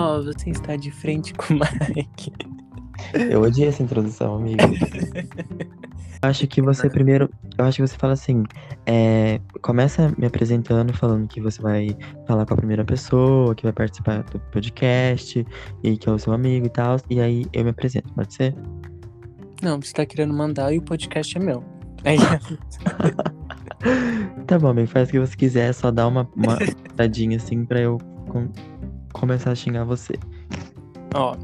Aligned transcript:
Ó, 0.00 0.22
você 0.22 0.48
está 0.48 0.76
de 0.76 0.90
frente 0.90 1.34
com 1.34 1.54
o 1.54 1.58
Mike. 1.58 2.32
Eu 3.30 3.42
odiei 3.42 3.68
essa 3.68 3.82
introdução, 3.82 4.36
amigo. 4.36 4.58
acho 6.22 6.46
que 6.46 6.62
você 6.62 6.88
primeiro. 6.88 7.30
Eu 7.58 7.64
acho 7.66 7.76
que 7.76 7.86
você 7.86 7.96
fala 7.96 8.14
assim. 8.14 8.44
é, 8.86 9.40
começa 9.60 10.12
me 10.16 10.26
apresentando, 10.26 10.92
falando 10.94 11.28
que 11.28 11.40
você 11.40 11.60
vai 11.60 11.96
falar 12.26 12.46
com 12.46 12.54
a 12.54 12.56
primeira 12.56 12.84
pessoa, 12.84 13.54
que 13.54 13.62
vai 13.62 13.72
participar 13.72 14.22
do 14.24 14.40
podcast, 14.52 15.46
e 15.82 15.96
que 15.96 16.08
é 16.08 16.12
o 16.12 16.18
seu 16.18 16.32
amigo 16.32 16.66
e 16.66 16.70
tal. 16.70 16.96
E 17.10 17.20
aí 17.20 17.44
eu 17.52 17.62
me 17.64 17.70
apresento, 17.70 18.10
pode 18.14 18.32
ser? 18.32 18.54
Não, 19.62 19.80
você 19.80 19.92
tá 19.92 20.06
querendo 20.06 20.32
mandar 20.32 20.72
e 20.72 20.78
o 20.78 20.82
podcast 20.82 21.36
é 21.36 21.40
meu. 21.40 21.62
Aí, 22.04 22.16
Tá 24.46 24.58
bom, 24.58 24.68
amigo, 24.68 24.88
faz 24.88 25.08
o 25.08 25.12
que 25.12 25.18
você 25.18 25.36
quiser, 25.36 25.72
só 25.72 25.90
dá 25.90 26.06
uma, 26.06 26.28
uma 26.34 26.56
tadinha 26.96 27.36
assim 27.36 27.64
pra 27.64 27.80
eu 27.80 27.98
começar 29.12 29.50
a 29.50 29.54
xingar 29.54 29.84
você. 29.84 30.14
ó. 31.14 31.36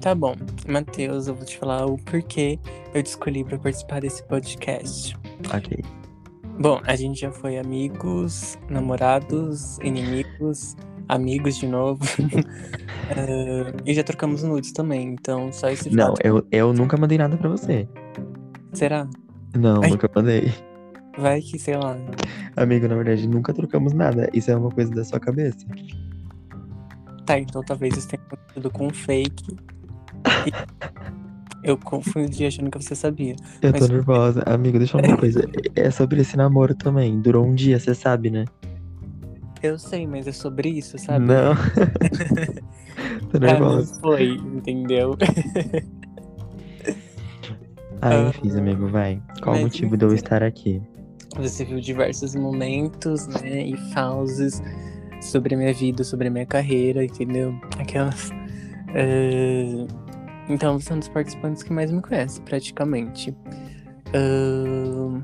Tá 0.00 0.14
bom, 0.14 0.34
Matheus, 0.68 1.28
eu 1.28 1.34
vou 1.34 1.44
te 1.46 1.56
falar 1.58 1.86
o 1.86 1.96
porquê 1.98 2.58
eu 2.94 3.02
te 3.02 3.06
escolhi 3.06 3.42
pra 3.44 3.58
participar 3.58 4.00
desse 4.00 4.22
podcast. 4.24 5.16
Ok. 5.54 5.78
Bom, 6.58 6.80
a 6.84 6.94
gente 6.94 7.20
já 7.20 7.30
foi 7.32 7.58
amigos, 7.58 8.58
namorados, 8.68 9.78
inimigos, 9.78 10.76
amigos 11.08 11.56
de 11.56 11.66
novo. 11.66 12.02
Eh, 13.10 13.72
e 13.86 13.94
já 13.94 14.02
trocamos 14.04 14.42
nudes 14.42 14.72
também, 14.72 15.08
então 15.14 15.50
só 15.52 15.68
esse 15.70 15.90
Não, 15.90 16.08
fato. 16.08 16.20
eu, 16.24 16.46
eu 16.52 16.72
nunca 16.72 16.96
mandei 16.96 17.16
nada 17.18 17.36
pra 17.36 17.48
você. 17.48 17.88
Será? 18.72 19.08
Não, 19.56 19.82
Ai. 19.82 19.90
nunca 19.90 20.10
mandei. 20.14 20.52
Vai 21.18 21.40
que, 21.40 21.58
sei 21.58 21.76
lá. 21.76 21.96
Amigo, 22.56 22.88
na 22.88 22.96
verdade, 22.96 23.26
nunca 23.28 23.52
trocamos 23.54 23.92
nada. 23.92 24.28
Isso 24.34 24.50
é 24.50 24.56
uma 24.56 24.70
coisa 24.70 24.90
da 24.90 25.04
sua 25.04 25.20
cabeça. 25.20 25.64
Tá, 27.26 27.38
então 27.38 27.62
talvez 27.62 27.96
isso 27.96 28.08
tenha 28.08 28.22
acontecido 28.26 28.70
com 28.70 28.86
um 28.88 28.90
fake. 28.90 29.56
Eu 31.62 31.78
confundi 31.78 32.44
achando 32.44 32.70
que 32.70 32.82
você 32.82 32.94
sabia. 32.94 33.34
Eu 33.62 33.72
tô 33.72 33.80
Mas- 33.80 33.88
nervosa. 33.88 34.42
Amigo, 34.46 34.76
deixa 34.78 34.96
eu 34.96 35.00
falar 35.00 35.12
uma 35.14 35.18
coisa. 35.18 35.40
É 35.74 35.90
sobre 35.90 36.20
esse 36.20 36.36
namoro 36.36 36.74
também. 36.74 37.20
Durou 37.20 37.46
um 37.46 37.54
dia, 37.54 37.78
você 37.80 37.94
sabe, 37.94 38.30
né? 38.30 38.44
Eu 39.62 39.78
sei, 39.78 40.06
mas 40.06 40.26
é 40.26 40.32
sobre 40.32 40.68
isso, 40.68 40.98
sabe? 40.98 41.24
Não. 41.24 41.54
tô 43.32 43.38
Ah, 43.38 43.40
nervosa. 43.40 43.98
foi, 44.02 44.34
entendeu? 44.34 45.16
Ah, 48.02 48.10
Ah, 48.10 48.28
enfim, 48.28 48.50
amigo, 48.58 48.86
vai. 48.88 49.22
Qual 49.42 49.56
o 49.56 49.60
motivo 49.60 49.96
de 49.96 50.04
eu 50.04 50.14
estar 50.14 50.42
aqui? 50.42 50.82
Você 51.38 51.64
viu 51.64 51.80
diversos 51.80 52.34
momentos, 52.34 53.26
né? 53.26 53.64
E 53.66 53.76
fases 53.94 54.62
sobre 55.26 55.54
a 55.54 55.58
minha 55.58 55.72
vida, 55.72 56.04
sobre 56.04 56.28
a 56.28 56.30
minha 56.30 56.46
carreira, 56.46 57.04
entendeu? 57.04 57.54
Aquelas. 57.78 58.30
eh, 58.94 59.86
Então, 60.48 60.78
você 60.78 60.92
é 60.92 60.96
um 60.96 60.98
dos 60.98 61.08
participantes 61.08 61.62
que 61.62 61.72
mais 61.72 61.90
me 61.90 62.00
conhece, 62.02 62.40
praticamente. 62.42 63.34
Ah, 64.14 65.20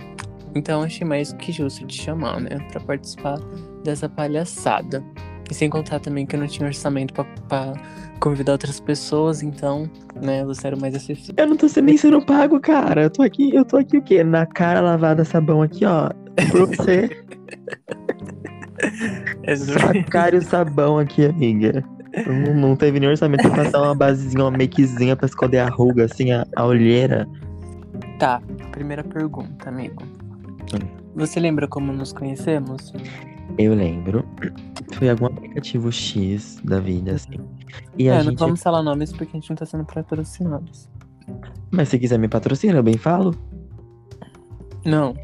Então, 0.54 0.82
achei 0.82 1.06
mais 1.06 1.32
que 1.34 1.52
justo 1.52 1.86
te 1.86 2.02
chamar, 2.02 2.40
né? 2.40 2.58
Pra 2.72 2.80
participar 2.80 3.38
dessa 3.84 4.08
palhaçada. 4.08 5.02
E 5.50 5.54
sem 5.54 5.68
contar 5.68 5.98
também 6.00 6.24
que 6.26 6.34
eu 6.36 6.40
não 6.40 6.46
tinha 6.46 6.66
orçamento 6.66 7.12
pra, 7.12 7.24
pra 7.48 7.72
convidar 8.20 8.52
outras 8.52 8.78
pessoas, 8.80 9.42
então, 9.42 9.88
né? 10.20 10.44
Você 10.44 10.66
era 10.68 10.76
mais 10.76 10.94
acessível. 10.94 11.34
Eu 11.36 11.46
não 11.48 11.56
tô 11.56 11.66
nem 11.82 11.96
sendo 11.96 12.20
pago, 12.24 12.58
cara. 12.60 13.02
Eu 13.02 13.10
tô 13.10 13.22
aqui, 13.22 13.54
eu 13.54 13.64
tô 13.64 13.76
aqui 13.76 13.96
o 13.98 14.02
quê? 14.02 14.22
Na 14.24 14.46
cara 14.46 14.80
lavada 14.80 15.24
sabão 15.24 15.60
aqui, 15.62 15.84
ó. 15.84 16.08
Pra 16.34 16.64
você. 16.64 17.10
É 19.44 19.56
Sacar 19.56 20.34
o 20.34 20.42
sabão 20.42 20.98
aqui, 20.98 21.24
amiga. 21.24 21.84
Não, 22.26 22.54
não 22.54 22.76
teve 22.76 22.98
nem 22.98 23.08
orçamento 23.08 23.48
pra 23.48 23.64
passar 23.64 23.82
uma 23.82 23.94
basezinha, 23.94 24.44
uma 24.44 24.50
makezinha 24.50 25.16
pra 25.16 25.26
esconder 25.26 25.58
a 25.58 25.68
ruga, 25.68 26.04
assim, 26.04 26.32
a, 26.32 26.46
a 26.56 26.64
olheira. 26.64 27.28
Tá, 28.18 28.42
primeira 28.72 29.04
pergunta, 29.04 29.68
amigo. 29.68 30.02
Hum. 30.74 31.00
Você 31.14 31.40
lembra 31.40 31.66
como 31.68 31.92
nos 31.92 32.12
conhecemos? 32.12 32.92
Eu 33.58 33.74
lembro. 33.74 34.24
Foi 34.92 35.08
algum 35.08 35.26
aplicativo 35.26 35.90
X 35.90 36.60
da 36.64 36.80
vida, 36.80 37.12
assim. 37.12 37.40
E 37.96 38.08
a 38.08 38.14
é, 38.14 38.16
não 38.18 38.30
gente. 38.30 38.38
vamos 38.38 38.62
falar 38.62 38.82
nomes 38.82 39.12
porque 39.12 39.36
a 39.36 39.40
gente 39.40 39.50
não 39.50 39.56
tá 39.56 39.66
sendo 39.66 39.84
patrocinados. 39.84 40.88
Mas 41.70 41.88
se 41.88 41.98
quiser 41.98 42.18
me 42.18 42.28
patrocinar, 42.28 42.76
eu 42.76 42.82
bem 42.82 42.96
falo. 42.96 43.34
Não. 44.84 45.14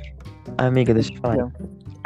Amiga, 0.58 0.94
deixa 0.94 1.10
eu 1.10 1.14
te 1.14 1.20
falar. 1.20 1.36
Não. 1.36 1.52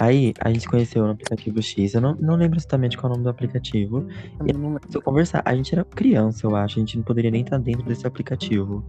Aí, 0.00 0.32
a 0.40 0.50
gente 0.50 0.66
conheceu 0.66 1.04
no 1.04 1.10
aplicativo 1.10 1.60
X. 1.60 1.92
Eu 1.92 2.00
não, 2.00 2.14
não 2.14 2.34
lembro 2.34 2.58
exatamente 2.58 2.96
qual 2.96 3.10
é 3.10 3.12
o 3.12 3.16
nome 3.16 3.24
do 3.24 3.28
aplicativo. 3.28 4.06
lembro. 4.40 4.80
Se 4.88 4.96
eu 4.96 5.02
conversar, 5.02 5.42
a 5.44 5.54
gente 5.54 5.74
era 5.74 5.84
criança, 5.84 6.46
eu 6.46 6.56
acho. 6.56 6.78
A 6.78 6.80
gente 6.80 6.96
não 6.96 7.04
poderia 7.04 7.30
nem 7.30 7.42
estar 7.42 7.58
dentro 7.58 7.82
desse 7.82 8.06
aplicativo. 8.06 8.82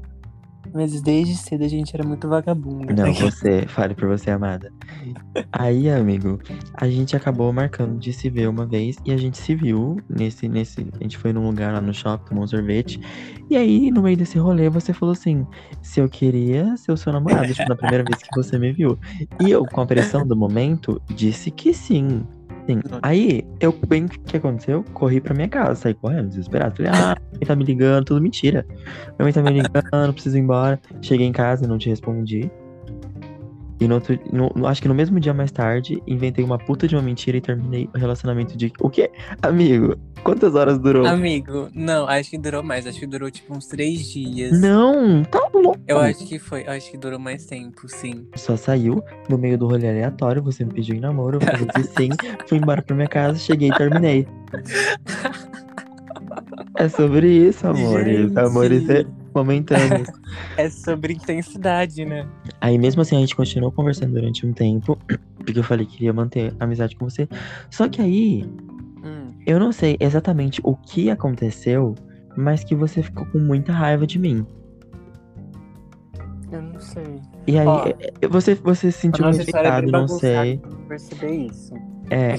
Mas 0.74 1.02
desde 1.02 1.36
cedo 1.36 1.64
a 1.64 1.68
gente 1.68 1.94
era 1.96 2.04
muito 2.04 2.28
vagabundo. 2.28 2.94
Não, 2.94 3.12
você, 3.16 3.66
fale 3.68 3.94
por 3.94 4.08
você, 4.08 4.32
amada. 4.32 4.72
Aí, 5.52 5.90
amigo, 5.90 6.40
a 6.74 6.88
gente 6.88 7.16
acabou 7.16 7.52
marcando 7.52 8.00
de 8.00 8.14
se 8.14 8.30
ver 8.30 8.48
uma 8.48 8.66
vez 8.66 8.98
e 9.06 9.12
a 9.12 9.18
gente 9.18 9.38
se 9.38 9.54
viu 9.56 9.98
nesse, 10.10 10.48
nesse. 10.48 10.88
A 11.00 11.04
gente 11.04 11.18
foi 11.18 11.34
num 11.34 11.46
lugar 11.46 11.74
lá 11.74 11.82
no 11.82 11.94
shopping, 11.94 12.30
tomou 12.30 12.44
um 12.44 12.48
sorvete. 12.48 13.00
E 13.50 13.58
aí, 13.58 13.92
no 13.92 14.02
meio 14.02 14.16
desse 14.16 14.38
rolê, 14.38 14.70
você 14.70 14.94
falou 14.94 15.14
assim: 15.14 15.46
se 15.82 16.00
eu 16.00 16.08
queria 16.08 16.76
ser 16.78 16.92
o 16.92 16.98
seu 16.98 17.12
namorado, 17.12 17.54
tipo, 17.54 17.68
na 17.68 17.76
primeira 17.76 18.04
vez 18.04 18.22
que 18.22 18.36
você 18.36 18.58
me 18.58 18.72
viu. 18.72 18.98
E 19.40 19.52
eu, 19.52 19.66
com 19.66 19.82
a 19.82 19.86
pressão 19.86 20.26
do 20.26 20.36
momento, 20.36 21.02
disse 21.14 21.52
que 21.52 21.74
sim. 21.74 22.26
Sim. 22.68 22.80
Aí, 23.02 23.44
eu 23.60 23.74
bem 23.88 24.06
o 24.06 24.10
que 24.10 24.38
aconteceu? 24.38 24.84
Corri 24.94 25.20
pra 25.20 25.34
minha 25.34 25.50
casa, 25.50 25.76
saí 25.76 25.94
correndo, 25.94 26.30
desesperado. 26.30 26.76
Falei, 26.76 26.92
ah, 26.94 27.16
ele 27.34 27.46
tá 27.46 27.56
me 27.56 27.64
ligando, 27.64 28.06
tudo 28.06 28.22
mentira. 28.22 28.66
Minha 28.70 29.24
mãe 29.24 29.34
tá 29.34 29.42
me 29.42 29.52
ligando, 29.52 30.14
preciso 30.14 30.38
ir 30.38 30.42
embora. 30.42 30.80
Cheguei 31.02 31.28
em 31.28 31.32
casa 31.32 31.66
e 31.66 31.68
não 31.68 31.78
te 31.78 31.90
respondi. 31.90 32.52
E 33.82 33.88
no 33.88 33.96
outro, 33.96 34.18
no- 34.32 34.68
acho 34.68 34.80
que 34.80 34.88
no 34.88 34.94
mesmo 34.94 35.20
dia 35.20 35.34
mais 35.34 35.52
tarde, 35.52 36.02
inventei 36.06 36.46
uma 36.46 36.60
puta 36.60 36.88
de 36.88 36.96
uma 36.96 37.02
mentira 37.02 37.36
e 37.38 37.42
terminei 37.42 37.90
o 37.94 37.98
relacionamento 37.98 38.56
de. 38.56 38.72
O 38.80 38.92
quê? 38.92 39.10
Amigo, 39.42 39.96
quantas 40.24 40.54
horas 40.54 40.78
durou? 40.78 41.04
Amigo, 41.08 41.68
não, 41.74 42.08
acho 42.08 42.30
que 42.30 42.38
durou 42.38 42.62
mais. 42.62 42.86
Acho 42.86 43.00
que 43.00 43.08
durou 43.08 43.32
tipo 43.32 43.58
uns 43.58 43.66
três 43.66 44.06
dias. 44.08 44.62
Não, 44.62 45.24
tá 45.24 45.50
louco. 45.52 45.80
Eu 45.88 45.98
acho 45.98 46.28
que 46.28 46.38
foi. 46.38 46.62
Eu 46.68 46.74
acho 46.74 46.92
que 46.92 46.98
durou 46.98 47.18
mais 47.18 47.48
tempo, 47.48 47.88
sim. 47.88 48.28
Só 48.36 48.56
saiu 48.56 49.04
no 49.28 49.36
meio 49.36 49.58
do 49.58 49.66
rolê 49.68 49.90
aleatório, 49.90 50.44
você 50.44 50.64
me 50.64 50.72
pediu 50.72 50.96
em 50.96 51.00
namoro, 51.00 51.38
eu 51.38 51.42
falei 51.42 51.68
sim, 51.98 52.10
fui 52.48 52.60
embora 52.60 52.84
pra 52.84 52.96
minha 52.96 53.08
casa, 53.08 53.40
cheguei 53.40 53.70
e 53.70 53.76
terminei. 53.76 54.28
É 56.78 56.88
sobre 56.88 57.28
isso, 57.48 57.66
amores. 57.68 58.28
Gente. 58.30 58.40
Amores 58.40 58.90
é 58.90 59.06
momentâneo. 59.34 60.06
É 60.58 60.70
sobre 60.70 61.14
intensidade, 61.14 62.06
né? 62.06 62.28
Aí 62.60 62.78
mesmo 62.78 63.02
assim 63.02 63.16
a 63.16 63.20
gente 63.20 63.36
continuou 63.36 63.72
conversando 63.72 64.14
durante 64.14 64.46
um 64.46 64.54
tempo, 64.54 64.98
porque 65.38 65.60
eu 65.60 65.64
falei 65.64 65.86
que 65.86 65.94
queria 65.94 66.14
manter 66.14 66.54
amizade 66.60 66.96
com 66.96 67.10
você. 67.10 67.28
Só 67.70 67.88
que 67.88 68.02
aí, 68.02 68.44
Hum, 69.04 69.34
eu 69.46 69.60
não 69.60 69.72
sei 69.72 69.98
exatamente 70.00 70.62
o 70.64 70.76
que 70.76 71.10
aconteceu, 71.10 71.96
mas 72.38 72.64
que 72.64 72.76
você 72.76 73.02
ficou 73.02 73.26
com 73.28 73.40
muita 73.40 73.72
raiva 73.72 74.06
de 74.06 74.20
mim. 74.20 74.46
eu 76.52 76.62
não 76.62 76.80
sei. 76.80 77.22
E 77.48 77.58
aí, 77.58 77.68
Ó, 77.68 77.86
é, 77.88 77.96
é, 78.22 78.28
você, 78.28 78.56
você 78.56 78.92
se 78.92 79.00
sentiu 79.00 79.30
história 79.30 79.70
é 79.70 79.82
não 79.82 80.08
sei. 80.08 80.62
perceber 80.88 81.48
isso. 81.48 81.74
É, 82.10 82.36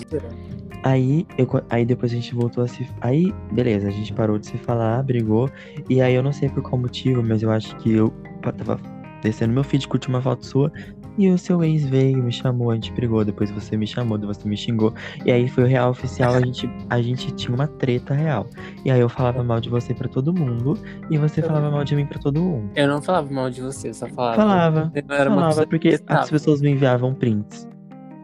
Aí, 0.83 1.27
eu, 1.39 1.49
aí 1.71 1.85
depois 1.85 2.13
a 2.13 2.15
gente 2.15 2.35
voltou 2.35 2.65
a 2.65 2.69
se. 2.69 2.87
Aí, 3.01 3.33
beleza, 3.53 3.89
a 3.89 3.91
gente 3.91 4.13
parou 4.13 4.39
de 4.39 4.47
se 4.47 4.59
falar, 4.59 5.03
brigou. 5.03 5.49
E 5.89 6.01
aí 6.01 6.15
eu 6.15 6.23
não 6.23 6.33
sei 6.33 6.49
por 6.49 6.63
qual 6.63 6.81
motivo, 6.81 7.23
mas 7.23 7.43
eu 7.43 7.51
acho 7.51 7.77
que 7.77 7.93
eu 7.93 8.13
tava 8.43 8.81
descendo 9.23 9.55
meu 9.55 9.63
feed, 9.63 9.87
curti 9.87 10.09
uma 10.09 10.21
foto 10.21 10.45
sua. 10.45 10.73
E 11.19 11.29
o 11.29 11.37
seu 11.37 11.63
ex 11.63 11.85
veio, 11.85 12.23
me 12.23 12.33
chamou, 12.33 12.71
a 12.71 12.75
gente 12.75 12.91
brigou. 12.93 13.25
Depois 13.25 13.51
você 13.51 13.77
me 13.77 13.87
chamou, 13.87 14.17
depois 14.17 14.39
você 14.39 14.49
me 14.49 14.57
xingou. 14.57 14.95
E 15.27 15.31
aí 15.31 15.47
foi 15.47 15.65
o 15.65 15.67
real 15.67 15.91
oficial, 15.91 16.35
a 16.35 16.41
gente, 16.41 16.69
a 16.89 17.03
gente 17.03 17.31
tinha 17.33 17.55
uma 17.55 17.67
treta 17.67 18.15
real. 18.15 18.47
E 18.85 18.91
aí 18.91 18.99
eu 18.99 19.09
falava 19.09 19.45
mal 19.45 19.61
de 19.61 19.69
você 19.69 19.93
pra 19.93 20.09
todo 20.09 20.33
mundo. 20.33 20.79
E 21.11 21.19
você 21.19 21.43
falava 21.43 21.71
mal 21.71 21.85
de 21.85 21.95
mim 21.95 22.07
pra 22.07 22.19
todo 22.19 22.41
mundo. 22.41 22.71
Eu 22.75 22.89
não 22.89 23.03
falava 23.03 23.31
mal 23.31 23.51
de 23.51 23.61
você, 23.61 23.91
eu 23.91 23.95
só 23.95 24.09
falava. 24.09 24.37
Falava. 24.37 24.93
Eu 24.95 25.05
não 25.07 25.15
era 25.15 25.31
uma 25.31 25.41
falava, 25.43 25.67
porque 25.67 25.99
que 25.99 26.05
as 26.07 26.31
pessoas 26.31 26.63
me 26.63 26.71
enviavam 26.71 27.15
prints. 27.15 27.69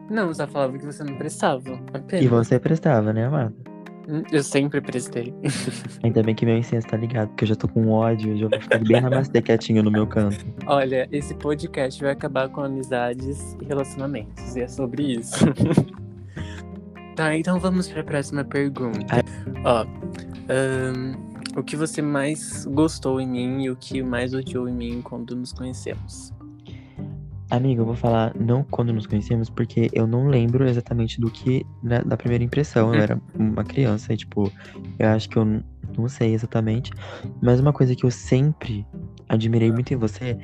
Não, 0.09 0.33
só 0.33 0.47
falava 0.47 0.77
que 0.77 0.85
você 0.85 1.03
não 1.03 1.15
prestava. 1.15 1.79
Apenas. 1.93 2.25
E 2.25 2.27
você 2.27 2.59
prestava, 2.59 3.13
né, 3.13 3.25
amada? 3.25 3.53
Eu 4.31 4.41
sempre 4.43 4.81
prestei. 4.81 5.33
Ainda 6.03 6.23
bem 6.23 6.33
que 6.33 6.43
meu 6.43 6.57
incenso 6.57 6.87
tá 6.87 6.97
ligado, 6.97 7.27
porque 7.29 7.43
eu 7.43 7.49
já 7.49 7.55
tô 7.55 7.67
com 7.67 7.89
ódio, 7.89 8.35
já 8.37 8.47
vou 8.47 8.59
ficar 8.59 8.79
bem 8.79 9.01
namastê 9.01 9.39
quietinho 9.39 9.83
no 9.83 9.91
meu 9.91 10.07
canto. 10.07 10.43
Olha, 10.65 11.07
esse 11.11 11.35
podcast 11.35 12.01
vai 12.01 12.13
acabar 12.13 12.49
com 12.49 12.61
amizades 12.61 13.55
e 13.61 13.65
relacionamentos. 13.65 14.55
E 14.55 14.61
é 14.61 14.67
sobre 14.67 15.19
isso. 15.19 15.45
tá, 17.15 17.35
então 17.35 17.59
vamos 17.59 17.87
pra 17.87 18.03
próxima 18.03 18.43
pergunta. 18.43 19.23
Ó, 19.63 19.85
ahn, 20.49 21.13
o 21.55 21.63
que 21.63 21.75
você 21.75 22.01
mais 22.01 22.65
gostou 22.65 23.21
em 23.21 23.27
mim 23.27 23.63
e 23.65 23.69
o 23.69 23.75
que 23.75 24.01
mais 24.01 24.33
odiou 24.33 24.67
em 24.67 24.73
mim 24.73 25.01
quando 25.03 25.35
nos 25.35 25.53
conhecemos? 25.53 26.33
Amigo, 27.49 27.81
eu 27.81 27.85
vou 27.85 27.95
falar 27.95 28.31
não 28.39 28.63
quando 28.63 28.93
nos 28.93 29.07
conhecemos, 29.07 29.49
porque 29.49 29.89
eu 29.91 30.05
não 30.05 30.27
lembro 30.27 30.67
exatamente 30.67 31.19
do 31.19 31.31
que 31.31 31.65
né, 31.81 31.99
da 32.05 32.15
primeira 32.15 32.43
impressão. 32.43 32.93
Eu 32.93 33.01
era 33.01 33.21
uma 33.33 33.63
criança 33.63 34.13
e, 34.13 34.17
tipo, 34.17 34.51
eu 34.99 35.09
acho 35.09 35.27
que 35.27 35.37
eu 35.37 35.45
não 35.97 36.07
sei 36.07 36.33
exatamente. 36.35 36.91
Mas 37.41 37.59
uma 37.59 37.73
coisa 37.73 37.95
que 37.95 38.05
eu 38.05 38.11
sempre 38.11 38.85
admirei 39.27 39.71
muito 39.71 39.91
em 39.91 39.97
você 39.97 40.37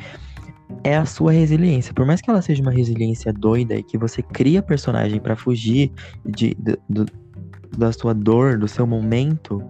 é 0.84 0.98
a 0.98 1.06
sua 1.06 1.32
resiliência. 1.32 1.94
Por 1.94 2.08
mais 2.08 2.22
que 2.22 2.30
ela 2.30 2.42
seja 2.42 2.62
uma 2.64 2.72
resiliência 2.72 3.32
doida 3.32 3.76
e 3.76 3.84
que 3.84 4.00
você 4.00 4.24
cria 4.24 4.64
personagem 4.64 5.20
pra 5.20 5.36
fugir 5.36 5.92
de, 6.26 6.56
do- 6.90 7.06
da 7.78 7.92
sua 7.92 8.14
dor, 8.16 8.58
do 8.58 8.68
seu 8.68 8.88
momento, 8.88 9.62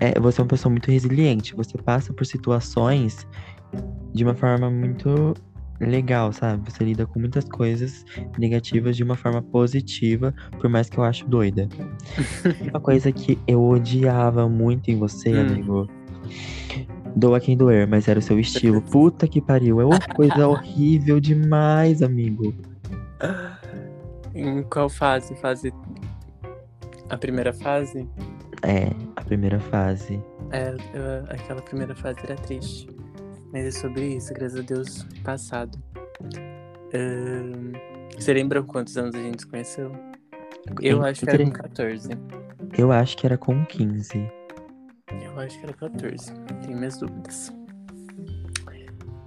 é, 0.00 0.18
você 0.18 0.40
é 0.40 0.42
uma 0.42 0.48
pessoa 0.48 0.70
muito 0.72 0.90
resiliente. 0.90 1.54
Você 1.54 1.78
passa 1.78 2.12
por 2.12 2.26
situações 2.26 3.24
de 4.12 4.24
uma 4.24 4.34
forma 4.34 4.68
muito 4.70 5.34
legal, 5.80 6.32
sabe? 6.32 6.70
Você 6.70 6.84
lida 6.84 7.06
com 7.06 7.18
muitas 7.20 7.44
coisas 7.44 8.04
negativas 8.38 8.96
de 8.96 9.02
uma 9.02 9.16
forma 9.16 9.42
positiva, 9.42 10.34
por 10.60 10.68
mais 10.70 10.88
que 10.88 10.98
eu 10.98 11.04
acho 11.04 11.26
doida. 11.28 11.68
uma 12.70 12.80
coisa 12.80 13.10
que 13.12 13.38
eu 13.46 13.62
odiava 13.64 14.48
muito 14.48 14.90
em 14.90 14.98
você, 14.98 15.30
Hum. 15.32 15.40
amigo. 15.40 15.88
Doa 17.16 17.38
quem 17.38 17.56
doer, 17.56 17.86
mas 17.86 18.08
era 18.08 18.18
o 18.18 18.22
seu 18.22 18.38
estilo. 18.40 18.82
Puta 18.90 19.28
que 19.28 19.40
pariu. 19.40 19.80
É 19.80 19.84
uma 19.84 20.00
coisa 20.00 20.48
horrível 20.48 21.20
demais, 21.20 22.02
amigo. 22.02 22.54
Em 24.34 24.62
qual 24.64 24.88
fase? 24.88 25.34
Fase. 25.36 25.72
A 27.08 27.16
primeira 27.16 27.52
fase? 27.52 28.08
É, 28.62 28.90
a 29.14 29.20
primeira 29.22 29.60
fase. 29.60 30.20
É, 30.50 30.70
eu- 30.70 31.24
aquela 31.28 31.62
primeira 31.62 31.94
fase 31.94 32.18
era 32.24 32.34
triste. 32.34 32.88
Mas 33.54 33.66
é 33.66 33.70
sobre 33.70 34.16
isso, 34.16 34.34
graças 34.34 34.58
a 34.58 34.62
Deus, 34.62 35.06
passado. 35.22 35.78
Você 38.18 38.34
lembra 38.34 38.60
quantos 38.64 38.96
anos 38.98 39.14
a 39.14 39.18
gente 39.18 39.42
se 39.42 39.46
conheceu? 39.46 39.92
Eu 40.82 41.04
acho 41.04 41.20
que 41.20 41.30
era 41.30 41.38
com 41.38 41.44
entre- 41.44 41.62
14. 41.62 42.10
Eu 42.76 42.90
acho 42.90 43.16
que 43.16 43.26
era 43.26 43.38
com 43.38 43.64
15. 43.64 44.28
Eu 45.22 45.38
acho 45.38 45.56
que 45.60 45.66
era 45.66 45.72
14. 45.72 46.32
Tenho 46.64 46.76
minhas 46.76 46.98
dúvidas. 46.98 47.52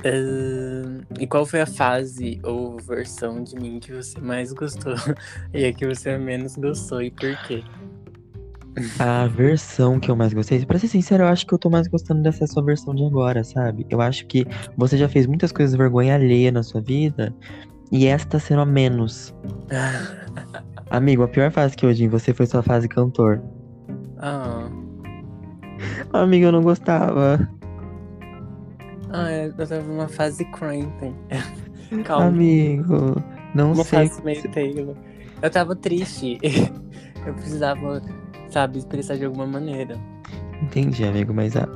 Ahn, 0.06 1.06
e 1.18 1.26
qual 1.26 1.46
foi 1.46 1.62
a 1.62 1.66
fase 1.66 2.42
ou 2.44 2.78
versão 2.78 3.42
de 3.42 3.56
mim 3.56 3.80
que 3.80 3.94
você 3.94 4.20
mais 4.20 4.52
gostou? 4.52 4.94
e 5.54 5.64
a 5.64 5.72
que 5.72 5.88
você 5.88 6.18
menos 6.18 6.58
gostou 6.58 7.02
e 7.02 7.12
por 7.12 7.34
quê? 7.48 7.64
A 9.00 9.28
versão 9.28 10.00
que 10.00 10.10
eu 10.12 10.16
mais 10.16 10.34
gostei, 10.34 10.64
pra 10.66 10.78
ser 10.78 10.88
sincero, 10.88 11.24
eu 11.24 11.28
acho 11.28 11.46
que 11.48 11.54
eu 11.54 11.58
tô 11.58 11.70
mais 11.70 11.88
gostando 11.88 12.22
dessa 12.22 12.46
sua 12.46 12.64
versão 12.64 12.94
de 12.94 13.04
agora, 13.06 13.44
sabe? 13.44 13.86
Eu 13.90 14.02
acho 14.02 14.26
que 14.28 14.46
você 14.78 14.98
já 14.98 15.10
fez 15.10 15.26
muitas 15.26 15.52
coisas 15.52 15.76
vergonha 15.76 16.16
alheia 16.16 16.52
na 16.52 16.62
sua 16.64 16.82
vida 16.82 17.34
e 17.92 18.06
essa 18.06 18.28
tá 18.28 18.40
sendo 18.40 18.62
a 18.62 18.66
menos. 18.66 19.34
Amigo, 20.92 21.24
a 21.24 21.28
pior 21.28 21.52
fase 21.52 21.76
que 21.76 21.86
eu 21.86 21.94
vi 21.94 22.04
em 22.06 22.08
você 22.08 22.34
foi 22.34 22.46
sua 22.46 22.62
fase 22.62 22.88
cantor. 22.88 23.42
ah, 24.20 24.70
Amigo, 26.14 26.46
eu 26.46 26.52
não 26.52 26.62
gostava. 26.62 27.48
ah, 29.12 29.32
eu 29.32 29.54
tava 29.54 29.82
numa 29.82 30.08
fase 30.08 30.46
cramping. 30.46 31.16
Calma. 32.04 32.26
Amigo, 32.28 33.22
não 33.56 33.72
Uma 33.74 33.84
sei. 33.84 34.08
fase 34.10 34.24
meio. 34.24 34.96
Eu 35.42 35.50
tava 35.50 35.76
triste. 35.76 36.38
Eu 37.26 37.34
precisava, 37.34 38.02
sabe, 38.58 38.80
expressar 38.80 39.18
de 39.18 39.26
alguma 39.26 39.46
maneira. 39.46 39.96
Entendi, 40.64 41.04
amigo, 41.04 41.32
mas 41.32 41.56
a, 41.56 41.68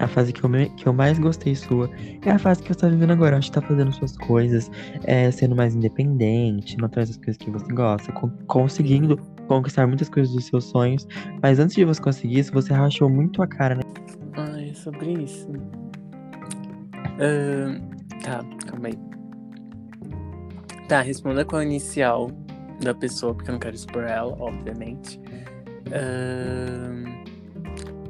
a 0.00 0.08
fase 0.08 0.32
que 0.32 0.42
eu, 0.42 0.50
me- 0.50 0.68
que 0.70 0.88
eu 0.88 0.92
mais 0.92 1.16
gostei 1.20 1.54
sua 1.54 1.88
é 2.26 2.30
a 2.32 2.38
fase 2.38 2.60
que 2.64 2.68
você 2.74 2.80
tá 2.80 2.88
vivendo 2.88 3.12
agora. 3.12 3.38
Acho 3.38 3.52
que 3.52 3.60
tá 3.60 3.64
fazendo 3.64 3.92
suas 3.92 4.16
coisas, 4.18 4.68
é, 5.04 5.30
sendo 5.30 5.54
mais 5.54 5.72
independente, 5.76 6.74
indo 6.74 6.84
atrás 6.84 7.08
das 7.10 7.16
coisas 7.18 7.36
que 7.36 7.48
você 7.48 7.72
gosta, 7.72 8.10
con- 8.10 8.32
conseguindo 8.48 9.16
conquistar 9.46 9.86
muitas 9.86 10.08
coisas 10.08 10.34
dos 10.34 10.46
seus 10.46 10.64
sonhos. 10.64 11.06
Mas 11.40 11.60
antes 11.60 11.76
de 11.76 11.84
você 11.84 12.02
conseguir 12.02 12.40
isso, 12.40 12.52
você 12.52 12.72
rachou 12.72 13.08
muito 13.08 13.40
a 13.40 13.46
cara, 13.46 13.76
né? 13.76 13.82
Ai, 14.36 14.70
é 14.70 14.74
sobre 14.74 15.12
isso. 15.12 15.46
Ahn, 17.20 17.80
tá, 18.24 18.44
calma 18.66 18.88
aí. 18.88 18.98
Tá, 20.88 21.02
responda 21.02 21.44
com 21.44 21.54
a 21.54 21.64
inicial 21.64 22.32
da 22.82 22.92
pessoa, 22.92 23.32
porque 23.32 23.48
eu 23.48 23.52
não 23.52 23.60
quero 23.60 23.76
expor 23.76 24.02
ela, 24.02 24.34
obviamente. 24.40 25.20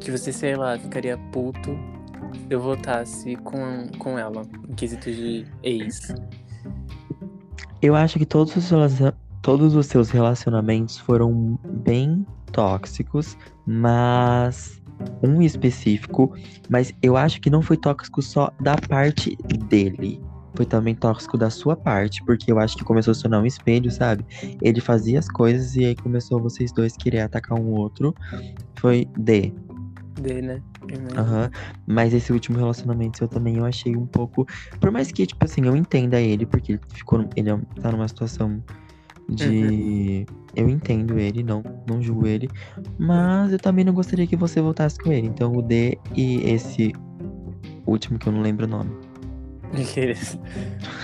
Que 0.00 0.10
você, 0.10 0.32
sei 0.32 0.56
lá, 0.56 0.78
ficaria 0.78 1.18
puto 1.32 1.70
se 2.32 2.46
eu 2.50 2.60
votasse 2.60 3.36
com, 3.36 3.88
com 3.98 4.18
ela, 4.18 4.42
em 4.68 4.74
quesito 4.74 5.10
de 5.10 5.46
ex. 5.62 6.14
Eu 7.82 7.94
acho 7.94 8.18
que 8.18 8.26
todos 8.26 8.56
os, 8.56 8.72
todos 9.42 9.74
os 9.74 9.86
seus 9.86 10.10
relacionamentos 10.10 10.98
foram 10.98 11.58
bem 11.64 12.26
tóxicos, 12.52 13.36
mas 13.66 14.80
um 15.22 15.40
específico, 15.40 16.34
mas 16.68 16.92
eu 17.02 17.16
acho 17.16 17.40
que 17.40 17.48
não 17.48 17.62
foi 17.62 17.76
tóxico 17.76 18.20
só 18.20 18.52
da 18.60 18.76
parte 18.76 19.36
dele. 19.68 20.20
Foi 20.60 20.66
também 20.66 20.94
tóxico 20.94 21.38
da 21.38 21.48
sua 21.48 21.74
parte, 21.74 22.22
porque 22.22 22.52
eu 22.52 22.58
acho 22.58 22.76
que 22.76 22.84
começou 22.84 23.12
a 23.12 23.14
se 23.14 23.22
tornar 23.22 23.40
um 23.40 23.46
espelho, 23.46 23.90
sabe? 23.90 24.26
Ele 24.60 24.78
fazia 24.78 25.18
as 25.18 25.26
coisas 25.26 25.74
e 25.74 25.86
aí 25.86 25.94
começou 25.94 26.38
vocês 26.38 26.70
dois 26.70 26.94
querer 26.98 27.20
atacar 27.20 27.58
um 27.58 27.70
outro. 27.70 28.14
Foi 28.74 29.08
D. 29.16 29.54
D, 30.20 30.42
né? 30.42 30.62
Aham. 31.16 31.50
Mas 31.86 32.12
esse 32.12 32.30
último 32.30 32.58
relacionamento 32.58 33.16
seu 33.16 33.26
também 33.26 33.56
eu 33.56 33.64
achei 33.64 33.96
um 33.96 34.04
pouco. 34.04 34.46
Por 34.78 34.90
mais 34.90 35.10
que, 35.10 35.24
tipo 35.24 35.42
assim, 35.42 35.64
eu 35.64 35.74
entenda 35.74 36.20
ele, 36.20 36.44
porque 36.44 36.72
ele 36.72 36.80
ficou. 36.92 37.26
Ele 37.34 37.48
é 37.48 37.58
tá 37.80 37.90
numa 37.90 38.06
situação 38.06 38.62
de. 39.30 40.26
Eu 40.54 40.68
entendo 40.68 41.18
ele, 41.18 41.42
não, 41.42 41.62
não 41.88 42.02
julgo 42.02 42.26
ele. 42.26 42.50
Mas 42.98 43.50
eu 43.50 43.58
também 43.58 43.82
não 43.82 43.94
gostaria 43.94 44.26
que 44.26 44.36
você 44.36 44.60
voltasse 44.60 44.98
com 44.98 45.10
ele. 45.10 45.26
Então 45.26 45.56
o 45.56 45.62
D 45.62 45.98
e 46.14 46.42
esse 46.50 46.92
último 47.86 48.18
que 48.18 48.28
eu 48.28 48.32
não 48.34 48.42
lembro 48.42 48.66
o 48.66 48.68
nome. 48.68 49.09
Aqueles. 49.72 50.38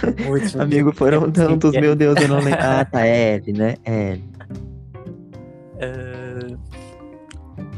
Amigo, 0.58 0.92
foram 0.92 1.30
tantos, 1.30 1.74
é. 1.74 1.80
meu 1.80 1.94
Deus, 1.94 2.16
eu 2.20 2.28
não 2.28 2.40
lembro. 2.40 2.58
Ah, 2.60 2.84
tá, 2.84 3.04
L, 3.06 3.52
né? 3.52 3.74
L. 3.84 4.24
Ah, 5.80 6.56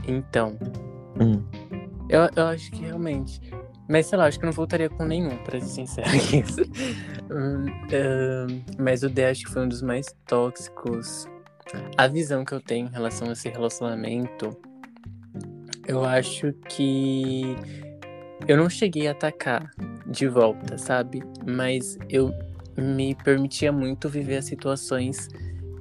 então, 0.07 0.57
Hum. 1.21 1.43
eu, 2.09 2.29
eu 2.37 2.47
acho 2.47 2.71
que 2.71 2.83
realmente. 2.85 3.41
Mas 3.89 4.07
sei 4.07 4.19
lá, 4.19 4.27
acho 4.27 4.39
que 4.39 4.45
eu 4.45 4.49
não 4.49 4.53
voltaria 4.55 4.89
com 4.89 5.05
nenhum, 5.05 5.37
pra 5.39 5.59
ser 5.61 5.67
sincero. 5.87 6.09
Ah, 7.31 8.47
mas 8.79 9.03
o 9.03 9.09
D 9.09 9.25
acho 9.25 9.45
que 9.47 9.51
foi 9.51 9.65
um 9.65 9.69
dos 9.69 9.83
mais 9.83 10.15
tóxicos. 10.27 11.27
A 11.97 12.07
visão 12.07 12.45
que 12.45 12.53
eu 12.53 12.61
tenho 12.61 12.87
em 12.87 12.91
relação 12.91 13.29
a 13.29 13.33
esse 13.33 13.49
relacionamento, 13.49 14.57
eu 15.87 16.05
acho 16.05 16.53
que 16.69 17.57
eu 18.47 18.57
não 18.57 18.69
cheguei 18.69 19.09
a 19.09 19.13
atacar 19.13 19.71
de 20.07 20.27
volta, 20.29 20.79
sabe? 20.79 21.23
Mas 21.47 21.99
eu 22.09 22.33
me 22.77 23.15
permitia 23.15 23.73
muito 23.73 24.09
viver 24.09 24.37
as 24.37 24.45
situações 24.45 25.29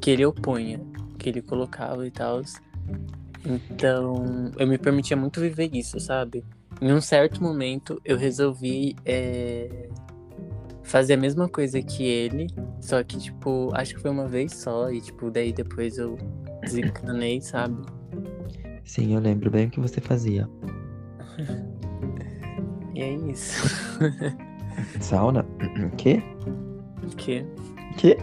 que 0.02 0.12
ele 0.12 0.26
opunha, 0.26 0.80
que 1.18 1.30
ele 1.30 1.42
colocava 1.42 2.06
e 2.06 2.12
tal. 2.12 2.42
Então, 3.46 4.52
eu 4.58 4.68
me 4.68 4.78
permitia 4.78 5.16
muito 5.16 5.40
viver 5.40 5.70
isso, 5.74 6.00
sabe? 6.00 6.44
Em 6.82 6.92
um 6.92 7.02
certo 7.02 7.42
momento, 7.42 8.02
eu 8.04 8.18
resolvi 8.18 8.96
é, 9.06 9.90
fazer 10.84 11.14
a 11.14 11.18
mesma 11.18 11.48
coisa 11.48 11.82
que 11.82 12.04
ele, 12.04 12.48
só 12.82 13.04
que, 13.04 13.18
tipo, 13.18 13.72
acho 13.74 13.96
que 13.96 14.02
foi 14.02 14.12
uma 14.12 14.28
vez 14.28 14.54
só, 14.54 14.92
e, 14.92 15.02
tipo, 15.02 15.32
daí 15.32 15.54
depois 15.54 15.98
eu 15.98 16.18
desencanei, 16.62 17.42
sabe? 17.42 17.82
Sim, 18.84 19.14
eu 19.14 19.20
lembro 19.20 19.50
bem 19.50 19.68
o 19.68 19.70
que 19.70 19.80
você 19.80 20.02
fazia. 20.02 20.48
E 22.98 23.04
é 23.04 23.14
isso. 23.14 23.64
Sauna? 25.00 25.46
Que? 25.98 26.20
que 27.16 27.46
Que? 27.96 28.18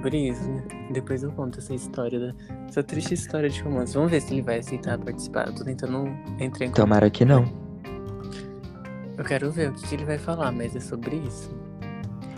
por 0.00 0.14
isso, 0.14 0.50
né? 0.50 0.62
Depois 0.90 1.22
eu 1.22 1.30
conto 1.32 1.58
essa 1.58 1.74
história, 1.74 2.18
da, 2.18 2.34
essa 2.66 2.82
triste 2.82 3.12
história 3.12 3.50
de 3.50 3.60
romance. 3.60 3.92
Vamos 3.92 4.10
ver 4.10 4.22
se 4.22 4.32
ele 4.32 4.40
vai 4.40 4.60
aceitar 4.60 4.98
participar. 4.98 5.48
Eu 5.48 5.54
tô 5.54 5.64
tentando 5.64 6.06
entrar 6.40 6.64
em 6.64 6.68
contato. 6.70 6.76
Tomara 6.76 7.10
que 7.10 7.26
não. 7.26 7.44
Eu 9.18 9.24
quero 9.24 9.52
ver 9.52 9.68
o 9.68 9.74
que, 9.74 9.86
que 9.86 9.94
ele 9.94 10.06
vai 10.06 10.16
falar, 10.16 10.50
mas 10.50 10.74
é 10.74 10.80
sobre 10.80 11.16
isso. 11.16 11.54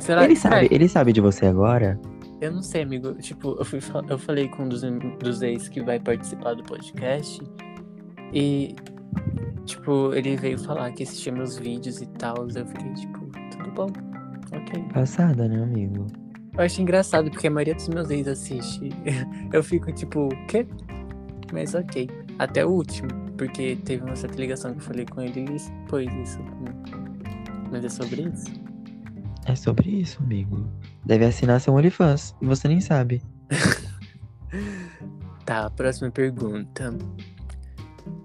Será 0.00 0.24
Ele 0.24 0.34
que 0.34 0.40
sabe, 0.40 0.68
ele 0.72 0.88
sabe 0.88 1.12
de 1.12 1.20
você 1.20 1.46
agora? 1.46 2.00
Eu 2.40 2.50
não 2.50 2.60
sei, 2.60 2.82
amigo. 2.82 3.14
Tipo, 3.14 3.54
eu, 3.56 3.64
fui, 3.64 3.78
eu 4.08 4.18
falei 4.18 4.48
com 4.48 4.64
um 4.64 4.68
dos, 4.68 4.82
dos 5.20 5.42
ex 5.42 5.68
que 5.68 5.80
vai 5.80 6.00
participar 6.00 6.54
do 6.54 6.64
podcast. 6.64 7.40
E, 8.32 8.74
tipo, 9.64 10.12
ele 10.14 10.36
veio 10.36 10.58
falar 10.58 10.92
que 10.92 11.02
assistia 11.02 11.32
meus 11.32 11.56
vídeos 11.58 12.00
e 12.00 12.06
tal. 12.06 12.48
Eu 12.54 12.66
fiquei, 12.66 12.92
tipo, 12.94 13.20
tudo 13.50 13.70
bom. 13.72 13.86
Ok. 14.52 14.82
Passada, 14.92 15.48
né, 15.48 15.62
amigo? 15.62 16.06
Eu 16.56 16.64
acho 16.64 16.80
engraçado, 16.80 17.30
porque 17.30 17.48
a 17.48 17.50
maioria 17.50 17.74
dos 17.74 17.88
meus 17.88 18.10
ex 18.10 18.28
assiste. 18.28 18.90
Eu 19.52 19.62
fico, 19.62 19.92
tipo, 19.92 20.26
o 20.26 20.46
quê? 20.46 20.66
Mas 21.52 21.74
ok. 21.74 22.08
Até 22.38 22.64
o 22.64 22.70
último. 22.70 23.08
Porque 23.36 23.76
teve 23.84 24.04
uma 24.04 24.14
certa 24.14 24.38
ligação 24.38 24.72
que 24.72 24.78
eu 24.78 24.82
falei 24.82 25.04
com 25.06 25.20
ele 25.20 25.40
e 25.40 25.42
ele 25.42 25.56
expôs 25.56 26.12
isso. 26.22 26.38
Mas 27.70 27.84
é 27.84 27.88
sobre 27.88 28.22
isso. 28.22 28.46
É 29.44 29.56
sobre 29.56 29.90
isso, 29.90 30.22
amigo. 30.22 30.64
Deve 31.04 31.24
assinar 31.24 31.60
seu 31.60 31.74
OnlyFans 31.74 32.34
e 32.40 32.46
você 32.46 32.68
nem 32.68 32.80
sabe. 32.80 33.20
Tá, 35.44 35.68
próxima 35.68 36.10
pergunta. 36.10 36.96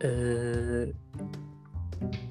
Uh, 0.02 0.96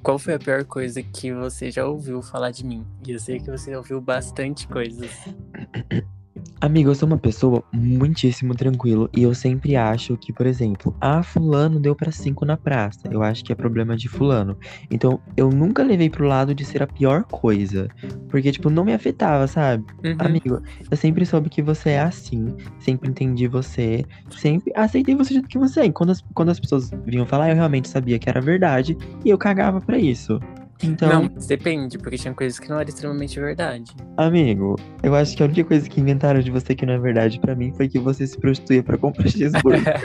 Qual 0.03 0.19
foi 0.19 0.35
a 0.35 0.39
pior 0.39 0.65
coisa 0.65 1.03
que 1.03 1.33
você 1.33 1.71
já 1.71 1.87
ouviu 1.87 2.23
falar 2.23 2.51
de 2.51 2.65
mim? 2.65 2.87
E 3.07 3.13
eu 3.13 3.19
sei 3.19 3.39
que 3.39 3.51
você 3.51 3.77
ouviu 3.77 4.01
bastante 4.01 4.67
coisas. 4.67 5.11
Amigo, 6.61 6.91
eu 6.91 6.95
sou 6.97 7.07
uma 7.07 7.17
pessoa 7.17 7.63
muitíssimo 7.73 8.53
tranquilo 8.53 9.09
e 9.17 9.23
eu 9.23 9.33
sempre 9.33 9.77
acho 9.77 10.17
que, 10.17 10.33
por 10.33 10.45
exemplo, 10.45 10.93
ah, 11.01 11.23
fulano 11.23 11.79
deu 11.79 11.95
pra 11.95 12.11
cinco 12.11 12.45
na 12.45 12.57
praça. 12.57 13.09
Eu 13.13 13.23
acho 13.23 13.45
que 13.45 13.53
é 13.53 13.55
problema 13.55 13.97
de 13.97 14.09
fulano. 14.09 14.59
Então, 14.91 15.21
eu 15.37 15.51
nunca 15.51 15.85
levei 15.85 16.11
pro 16.11 16.27
lado 16.27 16.53
de 16.57 16.65
ser 16.65 16.83
a 16.83 16.87
pior 16.87 17.23
coisa, 17.31 17.87
porque 18.29 18.51
tipo 18.51 18.71
não 18.71 18.85
me 18.85 18.93
afetava, 18.93 19.47
sabe? 19.47 19.85
Uhum. 20.05 20.17
Amigo, 20.19 20.61
eu 20.91 20.97
sempre 20.97 21.25
soube 21.25 21.49
que 21.49 21.63
você 21.63 21.91
é 21.91 22.01
assim, 22.01 22.49
sempre 22.81 23.09
entendi 23.09 23.47
você, 23.47 24.05
sempre 24.29 24.73
aceitei 24.75 25.15
você 25.15 25.29
do 25.29 25.35
jeito 25.35 25.49
que 25.49 25.59
você 25.59 25.83
é. 25.83 25.87
E 25.87 25.93
quando 25.93 26.11
as, 26.11 26.25
quando 26.35 26.49
as 26.49 26.59
pessoas 26.59 26.91
vinham 27.07 27.25
falar, 27.25 27.51
eu 27.51 27.55
realmente 27.55 27.89
sabia 27.89 28.19
que 28.19 28.29
era 28.29 28.41
verdade 28.41 28.99
e 29.25 29.31
eu 29.31 29.39
cagava 29.39 29.81
pra 29.81 29.97
isso. 29.97 30.41
Então, 30.83 31.09
Não, 31.25 31.29
depende, 31.47 31.99
porque 31.99 32.17
tinha 32.17 32.33
coisas 32.33 32.59
que 32.61 32.69
não 32.69 32.79
eram 32.79 32.89
extremamente 32.89 33.39
verdade. 33.41 33.93
amigo, 34.17 34.77
eu 35.03 35.15
acho 35.15 35.37
que 35.37 35.43
a 35.43 35.47
única 35.47 35.65
coisa 35.65 35.89
que 35.89 36.01
inventaram 36.01 36.41
de 36.41 36.51
você 36.51 36.75
que 36.75 36.87
não 36.87 36.95
é 36.95 36.99
verdade 36.99 37.41
pra 37.41 37.55
mim 37.57 37.73
foi 37.73 37.89
que 37.89 37.99
você 37.99 38.27
se 38.27 38.39
prostituía 38.39 38.83
pra 38.83 38.97
comprar 38.97 39.29
cheeseburger. 39.29 39.83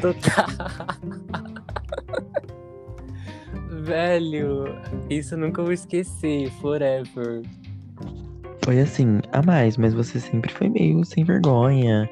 Total. 0.00 0.46
Velho, 3.82 4.64
isso 5.10 5.34
eu 5.34 5.38
nunca 5.38 5.62
vou 5.62 5.72
esquecer, 5.72 6.50
forever. 6.60 7.42
Foi 8.66 8.80
assim, 8.80 9.20
a 9.30 9.40
mais, 9.42 9.76
mas 9.76 9.94
você 9.94 10.18
sempre 10.18 10.52
foi 10.52 10.68
meio 10.68 11.04
sem 11.04 11.22
vergonha. 11.22 12.10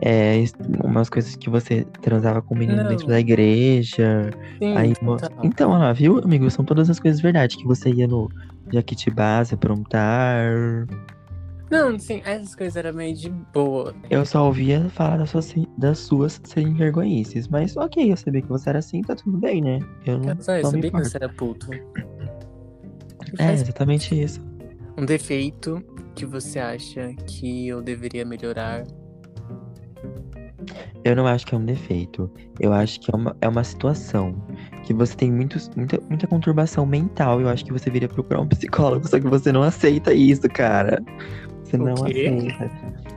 É, 0.00 0.42
umas 0.82 1.10
coisas 1.10 1.36
que 1.36 1.50
você 1.50 1.84
transava 2.00 2.40
com 2.40 2.54
o 2.54 2.58
menino 2.58 2.82
Não. 2.82 2.88
dentro 2.88 3.06
da 3.06 3.20
igreja. 3.20 4.30
Sim, 4.58 4.78
Aí, 4.78 4.94
total. 4.94 5.30
Então, 5.44 5.72
olha 5.72 5.78
lá, 5.80 5.92
viu, 5.92 6.18
amigo? 6.18 6.50
São 6.50 6.64
todas 6.64 6.88
as 6.88 6.98
coisas 6.98 7.20
verdade. 7.20 7.58
Que 7.58 7.66
você 7.66 7.90
ia 7.90 8.08
no 8.08 8.30
Jaquitibá 8.72 9.44
se 9.44 9.52
aprontar. 9.52 10.86
Não, 11.70 11.98
sim, 11.98 12.22
essas 12.24 12.54
coisas 12.54 12.76
eram 12.76 12.94
meio 12.94 13.14
de 13.14 13.28
boa. 13.28 13.94
Eu 14.08 14.24
só 14.24 14.46
ouvia 14.46 14.88
falar 14.88 15.18
das 15.18 15.28
suas, 15.28 15.54
das 15.76 15.98
suas 15.98 16.40
sem 16.44 16.72
vergonhices. 16.72 17.46
Mas 17.46 17.76
ok, 17.76 18.10
eu 18.10 18.16
sabia 18.16 18.40
que 18.40 18.48
você 18.48 18.70
era 18.70 18.78
assim, 18.78 19.02
tá 19.02 19.14
tudo 19.14 19.36
bem, 19.36 19.60
né? 19.60 19.78
Eu 20.06 20.16
não, 20.16 20.34
Casal, 20.34 20.56
eu 20.56 20.62
não 20.62 20.70
sabia 20.70 20.90
que 20.90 20.98
você 20.98 21.16
era 21.18 21.28
puto. 21.28 21.70
É, 23.38 23.52
exatamente 23.52 24.18
isso. 24.18 24.40
Um 24.96 25.06
defeito 25.06 25.82
que 26.14 26.26
você 26.26 26.58
acha 26.58 27.12
que 27.26 27.68
eu 27.68 27.82
deveria 27.82 28.24
melhorar. 28.24 28.84
Eu 31.04 31.16
não 31.16 31.26
acho 31.26 31.46
que 31.46 31.54
é 31.54 31.58
um 31.58 31.64
defeito. 31.64 32.30
Eu 32.58 32.72
acho 32.72 33.00
que 33.00 33.10
é 33.10 33.16
uma, 33.16 33.36
é 33.40 33.48
uma 33.48 33.64
situação 33.64 34.34
que 34.84 34.92
você 34.92 35.16
tem 35.16 35.32
muitos, 35.32 35.70
muita, 35.74 35.98
muita 36.08 36.26
conturbação 36.26 36.84
mental. 36.84 37.40
Eu 37.40 37.48
acho 37.48 37.64
que 37.64 37.72
você 37.72 37.90
viria 37.90 38.08
procurar 38.08 38.40
um 38.42 38.46
psicólogo, 38.48 39.08
só 39.08 39.18
que 39.18 39.26
você 39.26 39.50
não 39.50 39.62
aceita 39.62 40.12
isso, 40.12 40.42
cara. 40.50 41.02
Você 41.64 41.76
O 41.76 41.84
não 41.84 41.94
quê? 42.04 42.26
aceita. 42.28 42.70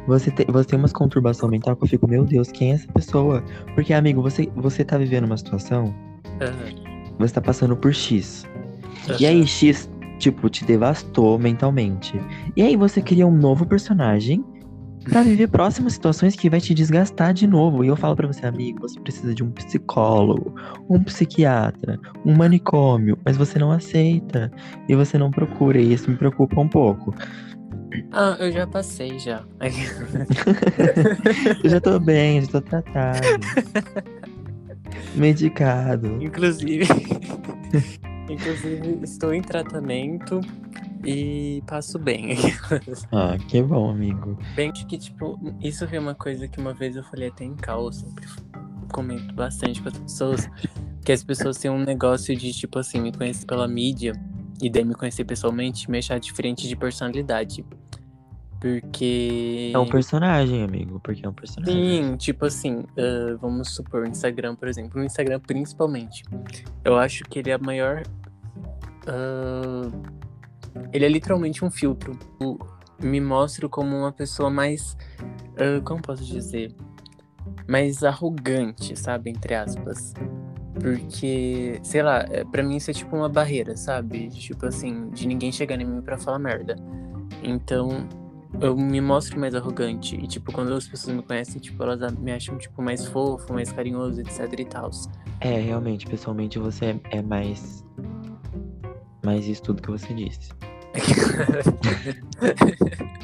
Você 0.07 0.31
tem, 0.31 0.45
você 0.47 0.67
tem 0.67 0.79
umas 0.79 0.93
conturbação 0.93 1.50
mental 1.50 1.75
que 1.75 1.83
eu 1.83 1.88
fico, 1.88 2.07
meu 2.07 2.23
Deus, 2.23 2.51
quem 2.51 2.71
é 2.71 2.75
essa 2.75 2.88
pessoa? 2.93 3.43
Porque, 3.75 3.93
amigo, 3.93 4.21
você, 4.21 4.50
você 4.55 4.83
tá 4.85 4.97
vivendo 4.97 5.25
uma 5.25 5.38
situação, 5.38 5.93
Aham, 6.41 6.73
você 7.19 7.33
tá 7.33 7.41
passando 7.41 7.75
por 7.75 7.93
X. 7.93 8.45
E 9.19 9.25
aham. 9.25 9.27
aí, 9.27 9.47
X, 9.47 9.89
tipo, 10.24 10.50
te 10.50 10.63
devastou 10.63 11.38
mentalmente. 11.38 12.20
E 12.56 12.62
aí 12.62 12.77
você 12.77 13.01
cria 13.01 13.27
um 13.27 13.36
novo 13.36 13.65
personagem 13.65 14.44
pra 15.03 15.22
viver 15.22 15.50
próximas 15.50 15.94
situações 15.94 16.34
que 16.34 16.50
vai 16.50 16.62
te 16.62 16.74
desgastar 16.74 17.34
de 17.34 17.46
novo. 17.46 17.84
E 17.84 17.88
eu 17.88 17.96
falo 17.98 18.15
pra 18.15 18.25
você, 18.25 18.46
amigo, 18.46 18.80
você 18.80 18.98
precisa 19.01 19.36
de 19.36 19.44
um 19.44 19.51
psicólogo, 19.51 20.56
um 20.89 21.03
psiquiatra, 21.03 22.00
um 22.25 22.34
manicômio, 22.36 23.18
mas 23.25 23.36
você 23.36 23.60
não 23.60 23.70
aceita 23.70 24.50
e 24.88 24.96
você 24.96 25.18
não 25.18 25.30
procura, 25.30 25.77
e 25.77 25.92
isso 25.92 26.10
me 26.10 26.15
preocupa 26.15 26.62
um 26.62 26.70
pouco. 26.70 27.13
Ah, 28.13 28.38
eu 28.39 28.50
já 28.50 28.65
passei 28.65 29.20
já. 29.20 29.44
Eu 31.63 31.70
já 31.70 31.80
tô 31.80 32.00
bem, 32.00 32.42
já 32.42 32.48
tô 32.48 32.62
tratado. 32.62 33.20
Medicado. 35.15 36.24
Inclusive, 36.24 36.88
inclusive 38.30 39.00
estou 39.03 39.34
em 39.34 39.42
tratamento 39.42 40.42
e 41.06 41.62
passo 41.68 42.00
bem. 42.00 42.38
Ah, 43.12 43.38
que 43.50 43.62
bom, 43.62 43.92
amigo. 43.92 44.38
Bem 44.56 44.72
acho 44.72 44.88
que, 44.88 44.98
tipo, 44.98 45.39
isso 45.62 45.88
foi 45.88 46.00
uma 46.00 46.15
coisa 46.15 46.48
que 46.48 46.60
uma 46.60 46.74
vez 46.74 46.96
eu 46.96 47.03
falei 47.03 47.27
até 47.30 47.44
em 47.44 47.56
cal, 47.56 47.86
eu 47.86 47.94
sempre 47.94 48.25
comento 48.92 49.34
bastante 49.34 49.82
com 49.82 49.89
as 49.89 49.98
pessoas, 49.98 50.50
que 51.03 51.12
as 51.12 51.24
pessoas 51.24 51.58
têm 51.58 51.70
um 51.70 51.84
negócio 51.84 52.36
de, 52.36 52.51
tipo 52.53 52.80
assim, 52.80 53.00
me 53.00 53.12
conhecer 53.12 53.46
pela 53.46 53.68
mídia 53.68 54.13
e 54.62 54.70
daí 54.70 54.84
me 54.86 54.96
conhecer 54.96 55.25
pessoalmente 55.25 55.89
me 55.89 55.98
achar 55.98 56.20
diferente 56.20 56.68
de 56.68 56.75
personalidade. 56.75 57.65
Porque. 58.63 59.72
É 59.75 59.77
um 59.77 59.86
personagem, 59.86 60.63
amigo, 60.63 60.98
porque 61.01 61.25
é 61.25 61.27
um 61.27 61.34
personagem. 61.34 61.75
Sim, 61.75 62.15
tipo 62.15 62.46
assim, 62.46 62.86
ah, 62.98 63.38
vamos 63.41 63.75
supor, 63.75 64.03
o 64.03 64.08
Instagram, 64.08 64.55
por 64.55 64.70
exemplo. 64.70 65.01
O 65.01 65.03
Instagram, 65.03 65.41
principalmente. 65.41 66.24
Eu 66.82 66.98
acho 66.98 67.25
que 67.25 67.39
ele 67.39 67.50
é 67.50 67.55
a 67.55 67.58
maior. 67.58 68.03
ah, 69.05 69.91
ele 70.93 71.03
é 71.03 71.10
literalmente 71.10 71.65
um 71.65 71.70
filtro. 71.70 72.17
Me 73.01 73.20
mostro 73.20 73.70
como 73.70 73.98
uma 73.98 74.13
pessoa 74.13 74.50
mais. 74.50 74.96
ah, 75.58 75.82
como 75.84 76.01
posso 76.01 76.24
dizer? 76.24 76.74
Mais 77.67 78.01
arrogante, 78.01 78.98
sabe? 78.98 79.29
Entre 79.29 79.55
aspas. 79.55 80.13
Porque, 80.79 81.82
sei 81.84 82.01
lá, 82.01 82.25
é, 82.32 82.46
pra 82.46 82.63
mim 82.63 82.77
isso 82.77 82.89
é 82.89 82.93
tipo 82.93 83.13
uma 83.13 83.27
barreira, 83.27 83.75
sabe? 83.75 84.29
Tipo 84.29 84.67
assim, 84.67 85.10
de 85.10 85.27
ninguém 85.27 85.51
chegar 85.51 85.79
em 85.82 85.86
mim 85.86 86.01
pra 86.01 86.17
falar 86.17 86.39
merda. 86.39 86.77
Então, 87.43 88.08
eu 88.62 88.75
me 88.75 89.01
mostro 89.01 89.39
mais 89.39 89.55
arrogante. 89.55 90.15
E, 90.15 90.27
tipo, 90.27 90.51
quando 90.51 90.74
as 90.74 90.88
pessoas 90.88 91.15
me 91.15 91.24
conhecem, 91.24 91.60
tipo, 91.60 91.81
elas 91.83 92.13
me 92.13 92.31
acham, 92.31 92.57
tipo, 92.57 92.81
mais 92.81 93.05
fofo, 93.05 93.53
mais 93.53 93.72
carinhoso, 93.72 94.22
etc 94.22 94.60
e 94.60 94.65
tal. 94.65 94.89
É, 95.39 95.60
realmente, 95.60 96.05
pessoalmente 96.05 96.60
você 96.60 97.00
é, 97.12 97.22
mais. 97.22 97.83
Mais 99.24 99.48
isso 99.48 99.63
tudo 99.63 99.81
que 99.81 99.91
você 99.91 100.13
disse. 100.13 100.50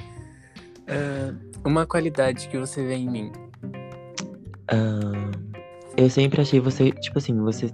Ah, 0.92 1.36
uma 1.64 1.86
qualidade 1.86 2.50
que 2.50 2.58
você 2.58 2.84
vê 2.84 2.96
em 2.96 3.08
mim. 3.08 3.32
Ahn, 4.72 5.30
eu 5.96 6.10
sempre 6.10 6.42
achei 6.42 6.60
você, 6.60 6.92
tipo 6.92 7.20
assim, 7.20 7.40
você 7.40 7.72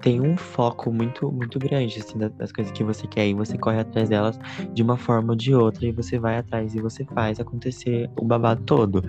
tem 0.00 0.20
um 0.20 0.36
foco 0.36 0.92
muito, 0.92 1.30
muito 1.30 1.58
grande, 1.58 1.98
assim, 2.00 2.18
da- 2.18 2.28
das 2.28 2.50
coisas 2.52 2.72
que 2.72 2.82
você 2.82 3.06
quer 3.06 3.26
e 3.28 3.34
você 3.34 3.58
corre 3.58 3.80
atrás 3.80 4.08
delas 4.08 4.38
de 4.72 4.82
uma 4.82 4.96
forma 4.96 5.32
ou 5.32 5.36
de 5.36 5.54
outra 5.54 5.86
e 5.86 5.92
você 5.92 6.18
vai 6.18 6.38
atrás 6.38 6.74
e 6.74 6.80
você 6.80 7.04
faz 7.04 7.38
acontecer 7.38 8.08
o 8.18 8.24
babado 8.24 8.62
todo. 8.64 9.04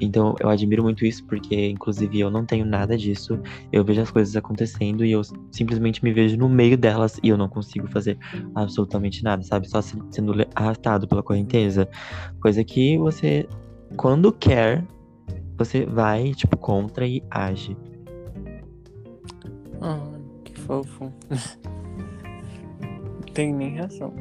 Então, 0.00 0.34
eu 0.40 0.48
admiro 0.48 0.82
muito 0.82 1.04
isso 1.06 1.24
porque, 1.26 1.68
inclusive, 1.68 2.18
eu 2.20 2.30
não 2.30 2.44
tenho 2.44 2.64
nada 2.66 2.96
disso. 2.96 3.38
Eu 3.72 3.84
vejo 3.84 4.00
as 4.00 4.10
coisas 4.10 4.34
acontecendo 4.34 5.04
e 5.04 5.12
eu 5.12 5.22
simplesmente 5.50 6.02
me 6.02 6.12
vejo 6.12 6.36
no 6.36 6.48
meio 6.48 6.76
delas 6.76 7.18
e 7.22 7.28
eu 7.28 7.36
não 7.36 7.48
consigo 7.48 7.86
fazer 7.88 8.18
absolutamente 8.54 9.22
nada, 9.22 9.42
sabe? 9.42 9.68
Só 9.68 9.80
se- 9.80 9.98
sendo 10.10 10.34
arrastado 10.54 11.06
pela 11.06 11.22
correnteza. 11.22 11.88
Coisa 12.40 12.64
que 12.64 12.98
você, 12.98 13.48
quando 13.96 14.32
quer, 14.32 14.84
você 15.56 15.84
vai, 15.86 16.32
tipo, 16.32 16.56
contra 16.56 17.06
e 17.06 17.22
age. 17.30 17.76
Fofo. 20.62 21.12
Não 22.80 23.34
tem 23.34 23.52
nem 23.52 23.70
reação. 23.70 24.12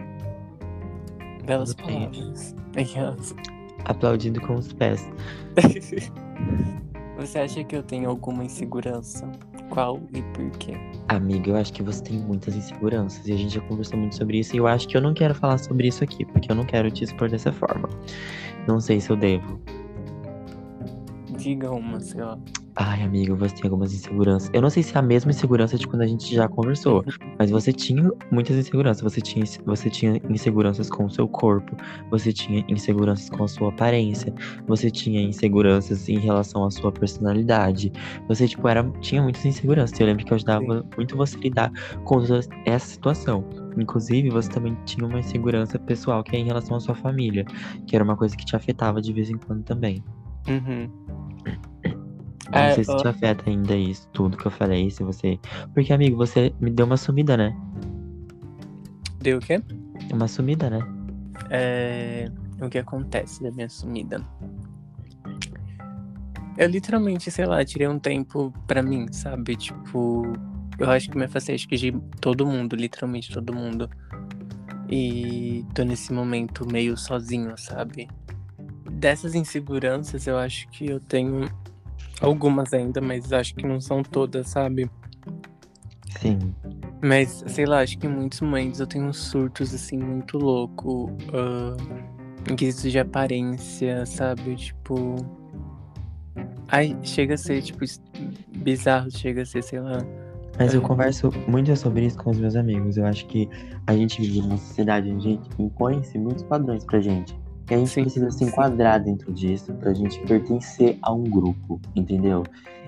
Belas 1.46 1.74
palavras. 1.74 2.56
Aplaudindo 3.86 4.40
com 4.42 4.56
os 4.56 4.72
pés. 4.74 5.08
Você 7.18 7.40
acha 7.40 7.64
que 7.64 7.76
eu 7.76 7.84
tenho 7.84 8.10
alguma 8.10 8.44
insegurança? 8.44 9.30
Qual 9.70 10.02
e 10.14 10.22
por 10.34 10.50
quê? 10.58 10.74
Amiga, 11.08 11.52
eu 11.52 11.56
acho 11.56 11.72
que 11.72 11.84
você 11.84 12.04
tem 12.04 12.18
muitas 12.18 12.56
inseguranças 12.56 13.28
e 13.28 13.32
a 13.32 13.38
gente 13.38 13.54
já 13.54 13.62
conversou 13.62 13.98
muito 13.98 14.16
sobre 14.16 14.40
isso. 14.40 14.56
E 14.56 14.60
eu 14.60 14.68
acho 14.68 14.88
que 14.88 14.98
eu 14.98 15.02
não 15.02 15.14
quero 15.14 15.36
falar 15.36 15.60
sobre 15.60 15.88
isso 15.88 16.04
aqui, 16.04 16.26
porque 16.26 16.52
eu 16.52 16.56
não 16.56 16.66
quero 16.66 16.90
te 16.90 17.04
expor 17.04 17.30
dessa 17.30 17.54
forma. 17.54 17.88
Não 18.68 18.80
sei 18.80 19.00
se 19.00 19.10
eu 19.12 19.16
devo. 19.16 19.62
Diga 21.42 21.72
uma, 21.72 22.00
sei 22.00 22.22
lá. 22.22 22.38
Ai, 22.76 23.04
amigo, 23.04 23.36
você 23.36 23.54
tem 23.54 23.66
algumas 23.66 23.94
inseguranças. 23.94 24.50
Eu 24.54 24.62
não 24.62 24.70
sei 24.70 24.82
se 24.82 24.96
é 24.96 25.00
a 25.00 25.02
mesma 25.02 25.32
insegurança 25.32 25.78
de 25.78 25.86
quando 25.86 26.04
a 26.04 26.08
gente 26.08 26.34
já 26.34 26.48
conversou, 26.48 27.04
mas 27.38 27.52
você 27.52 27.74
tinha 27.74 28.10
muitas 28.32 28.56
inseguranças. 28.56 29.04
Você 29.04 29.20
tinha, 29.20 29.44
você 29.66 29.90
tinha 29.90 30.22
inseguranças 30.30 30.90
com 30.90 31.06
o 31.06 31.10
seu 31.10 31.28
corpo, 31.28 31.76
você 32.10 32.32
tinha 32.32 32.64
inseguranças 32.70 33.30
com 33.30 33.44
a 33.44 33.48
sua 33.48 33.70
aparência, 33.70 34.34
você 34.68 34.90
tinha 34.90 35.22
inseguranças 35.22 36.08
em 36.08 36.18
relação 36.20 36.64
à 36.64 36.72
sua 36.72 36.92
personalidade. 36.92 37.92
Você, 38.30 38.48
tipo, 38.48 38.66
era, 38.68 38.90
tinha 39.02 39.22
muitas 39.22 39.46
inseguranças. 39.46 40.00
Eu 40.00 40.06
lembro 40.06 40.24
que 40.24 40.32
eu 40.32 40.36
ajudava 40.36 40.86
muito 40.96 41.18
você 41.18 41.36
a 41.38 41.42
lidar 41.42 41.72
com 42.06 42.24
essa 42.66 42.88
situação. 42.88 43.44
Inclusive, 43.78 44.30
você 44.30 44.50
também 44.50 44.78
tinha 44.86 45.06
uma 45.06 45.20
insegurança 45.20 45.78
pessoal 45.78 46.24
que 46.24 46.36
é 46.36 46.40
em 46.40 46.46
relação 46.46 46.78
à 46.78 46.80
sua 46.80 46.96
família, 46.96 47.46
que 47.86 47.96
era 47.96 48.04
uma 48.04 48.16
coisa 48.16 48.36
que 48.36 48.46
te 48.46 48.56
afetava 48.56 49.02
de 49.02 49.12
vez 49.12 49.30
em 49.30 49.38
quando 49.38 49.64
também. 49.64 50.04
Uhum. 50.48 50.90
Não 52.54 52.70
É, 52.70 52.72
sei 52.72 52.84
se 52.84 52.96
te 52.96 53.08
afeta 53.08 53.50
ainda 53.50 53.76
isso, 53.76 54.08
tudo 54.14 54.38
que 54.38 54.46
eu 54.46 54.52
falei, 54.52 54.90
se 54.90 55.04
você. 55.04 55.40
Porque, 55.74 55.94
amigo, 55.94 56.18
você 56.18 56.54
me 56.60 56.70
deu 56.70 56.86
uma 56.86 56.98
sumida, 56.98 57.38
né? 57.38 57.56
Deu 59.20 59.38
o 59.38 59.42
quê? 59.42 59.62
Uma 60.12 60.28
sumida, 60.28 60.70
né? 60.70 60.80
É, 61.50 62.30
o 62.62 62.70
que 62.70 62.78
acontece 62.78 63.42
da 63.44 63.52
minha 63.52 63.70
sumida? 63.70 64.26
Eu 66.58 66.68
literalmente, 66.68 67.32
sei 67.32 67.46
lá, 67.46 67.64
tirei 67.64 67.88
um 67.88 68.00
tempo 68.00 68.54
pra 68.68 68.84
mim, 68.84 69.08
sabe? 69.12 69.56
Tipo, 69.56 70.34
eu 70.78 70.90
acho 70.90 71.10
que 71.10 71.18
me 71.18 71.26
afastei 71.26 71.56
acho 71.56 71.68
que 71.68 71.78
de 71.78 71.92
todo 72.20 72.46
mundo, 72.46 72.76
literalmente 72.76 73.32
todo 73.34 73.54
mundo. 73.54 73.90
E 74.90 75.66
tô 75.74 75.84
nesse 75.84 76.12
momento 76.12 76.66
meio 76.66 76.98
sozinho, 76.98 77.58
sabe? 77.58 78.10
Dessas 78.92 79.34
inseguranças, 79.36 80.28
eu 80.28 80.38
acho 80.38 80.68
que 80.70 80.86
eu 80.88 81.00
tenho 81.00 81.50
algumas 82.22 82.74
ainda, 82.74 83.02
mas 83.02 83.32
acho 83.34 83.56
que 83.56 83.66
não 83.66 83.82
são 83.82 84.04
todas, 84.04 84.48
sabe? 84.50 84.90
Sim. 86.20 86.54
Mas, 87.02 87.44
sei 87.48 87.66
lá, 87.66 87.80
acho 87.82 87.98
que 87.98 88.06
em 88.06 88.10
muitos 88.10 88.42
momentos 88.42 88.80
eu 88.80 88.88
tenho 88.88 89.06
uns 89.06 89.18
surtos, 89.18 89.74
assim, 89.74 89.98
muito 89.98 90.38
louco. 90.38 91.12
ah, 91.34 91.76
em 92.50 92.56
quesito 92.56 92.90
de 92.90 93.00
aparência, 93.00 94.06
sabe? 94.06 94.56
Tipo. 94.56 95.16
Ai, 96.70 96.98
chega 97.04 97.34
a 97.34 97.38
ser, 97.38 97.62
tipo, 97.62 97.80
bizarro, 98.58 99.12
chega 99.12 99.42
a 99.42 99.46
ser, 99.46 99.62
sei 99.64 99.80
lá. 99.80 99.98
Mas 100.60 100.74
eu 100.74 100.82
É. 100.82 100.84
converso 100.84 101.30
muito 101.48 101.76
sobre 101.76 102.06
isso 102.06 102.18
com 102.18 102.30
os 102.30 102.38
meus 102.38 102.56
amigos. 102.56 102.98
Eu 102.98 103.06
acho 103.06 103.26
que 103.28 103.50
a 103.88 103.94
gente 103.96 104.22
vive 104.22 104.42
numa 104.42 104.58
sociedade 104.58 105.10
onde 105.12 105.28
a 105.28 105.32
gente 105.32 105.50
impõe-se 105.60 106.18
muitos 106.18 106.44
padrões 106.44 106.84
pra 106.86 107.00
gente. 107.02 107.36
E 107.70 107.74
a 107.74 107.78
gente 107.78 107.90
Sim, 107.90 108.02
precisa 108.02 108.32
se 108.32 108.44
enquadrar 108.44 109.02
dentro 109.04 109.32
disso 109.34 109.74
pra 109.76 109.94
gente 109.94 110.20
pertencer 110.22 110.98
a 111.02 111.14
um 111.14 111.24
grupo, 111.24 111.80
entendeu? 111.96 112.44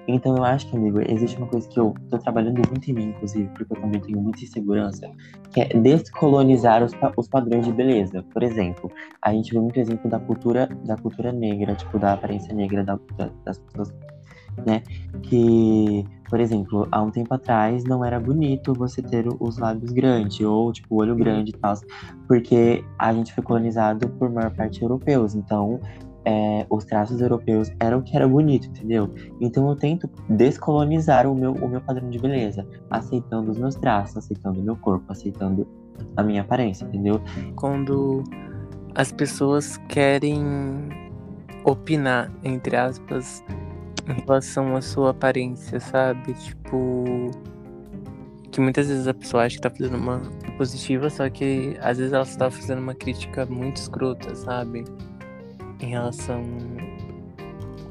Então 0.06 0.36
eu 0.36 0.44
acho 0.44 0.70
que, 0.70 0.76
amigo, 0.76 1.00
existe 1.00 1.38
uma 1.38 1.48
coisa 1.48 1.68
que 1.70 1.80
eu 1.80 1.94
tô 2.10 2.18
trabalhando 2.18 2.62
muito 2.70 2.92
em 2.92 2.94
mim, 2.94 3.06
inclusive, 3.06 3.48
porque 3.56 3.72
eu 3.72 3.80
também 3.80 4.02
tenho 4.02 4.20
muita 4.20 4.44
insegurança, 4.44 5.10
que 5.54 5.62
é 5.62 5.68
descolonizar 5.80 6.84
os, 6.84 6.92
os 7.16 7.28
padrões 7.30 7.66
de 7.66 7.72
beleza. 7.72 8.22
Por 8.34 8.44
exemplo, 8.44 8.92
a 9.22 9.32
gente 9.32 9.54
vê 9.54 9.60
muito 9.62 9.80
exemplo 9.80 10.10
da 10.10 10.20
cultura, 10.20 10.68
da 10.84 10.98
cultura 10.98 11.32
negra, 11.32 11.74
tipo, 11.76 11.98
da 11.98 12.14
aparência 12.14 12.54
negra 12.54 12.84
da- 12.84 13.00
da- 13.18 13.32
das 13.46 13.58
pessoas, 13.60 13.94
né? 14.66 14.82
Que, 15.24 16.06
por 16.30 16.40
exemplo, 16.40 16.88
há 16.92 17.02
um 17.02 17.12
tempo 17.12 17.34
atrás 17.34 17.84
não 17.84 18.04
era 18.04 18.20
bonito 18.20 18.74
você 18.74 19.02
ter 19.02 19.26
os 19.40 19.58
lábios 19.58 19.92
grandes, 19.92 20.46
ou 20.46 20.72
tipo, 20.72 20.96
o 20.96 21.00
olho 21.00 21.16
grande 21.16 21.52
e 21.52 21.54
tal, 21.54 21.74
porque 22.28 22.84
a 22.98 23.14
gente 23.14 23.34
foi 23.34 23.44
colonizado 23.44 24.10
por 24.10 24.30
maior 24.30 24.52
parte 24.52 24.82
europeus, 24.82 25.36
então 25.36 25.80
é, 26.26 26.66
os 26.70 26.86
traços 26.86 27.22
europeus 27.22 27.72
eram 27.80 28.00
o 28.00 28.02
que 28.02 28.16
era 28.16 28.28
bonito, 28.28 28.68
entendeu? 28.68 29.10
Então 29.42 29.68
eu 29.70 29.76
tento 29.76 30.10
descolonizar 30.30 31.28
o 31.28 31.36
meu, 31.36 31.54
o 31.54 31.68
meu 31.68 31.82
padrão 31.82 32.10
de 32.10 32.18
beleza, 32.18 32.66
aceitando 32.90 33.52
os 33.52 33.58
meus 33.58 33.76
traços, 33.76 34.18
aceitando 34.18 34.60
o 34.60 34.64
meu 34.64 34.76
corpo, 34.76 35.06
aceitando 35.12 35.68
a 36.16 36.24
minha 36.24 36.42
aparência, 36.42 36.86
entendeu? 36.86 37.22
Quando 37.56 38.24
as 38.96 39.12
pessoas 39.12 39.78
querem 39.90 40.42
opinar, 41.66 42.32
entre 42.44 42.76
aspas, 42.76 43.44
em 44.08 44.14
relação 44.26 44.76
à 44.76 44.82
sua 44.82 45.12
aparência, 45.12 45.80
sabe? 45.80 46.34
Tipo. 46.34 47.32
Que 48.52 48.62
muitas 48.62 48.88
vezes 48.88 49.08
a 49.08 49.14
pessoa 49.16 49.46
acha 49.46 49.56
que 49.56 49.62
tá 49.62 49.70
fazendo 49.70 49.98
uma 49.98 50.20
positiva, 50.58 51.10
só 51.10 51.28
que 51.28 51.76
às 51.82 51.98
vezes 51.98 52.14
ela 52.14 52.24
está 52.24 52.52
fazendo 52.52 52.80
uma 52.80 52.94
crítica 52.94 53.46
muito 53.48 53.78
escrota, 53.78 54.36
sabe? 54.36 54.84
Em 55.82 55.88
relação 55.88 56.44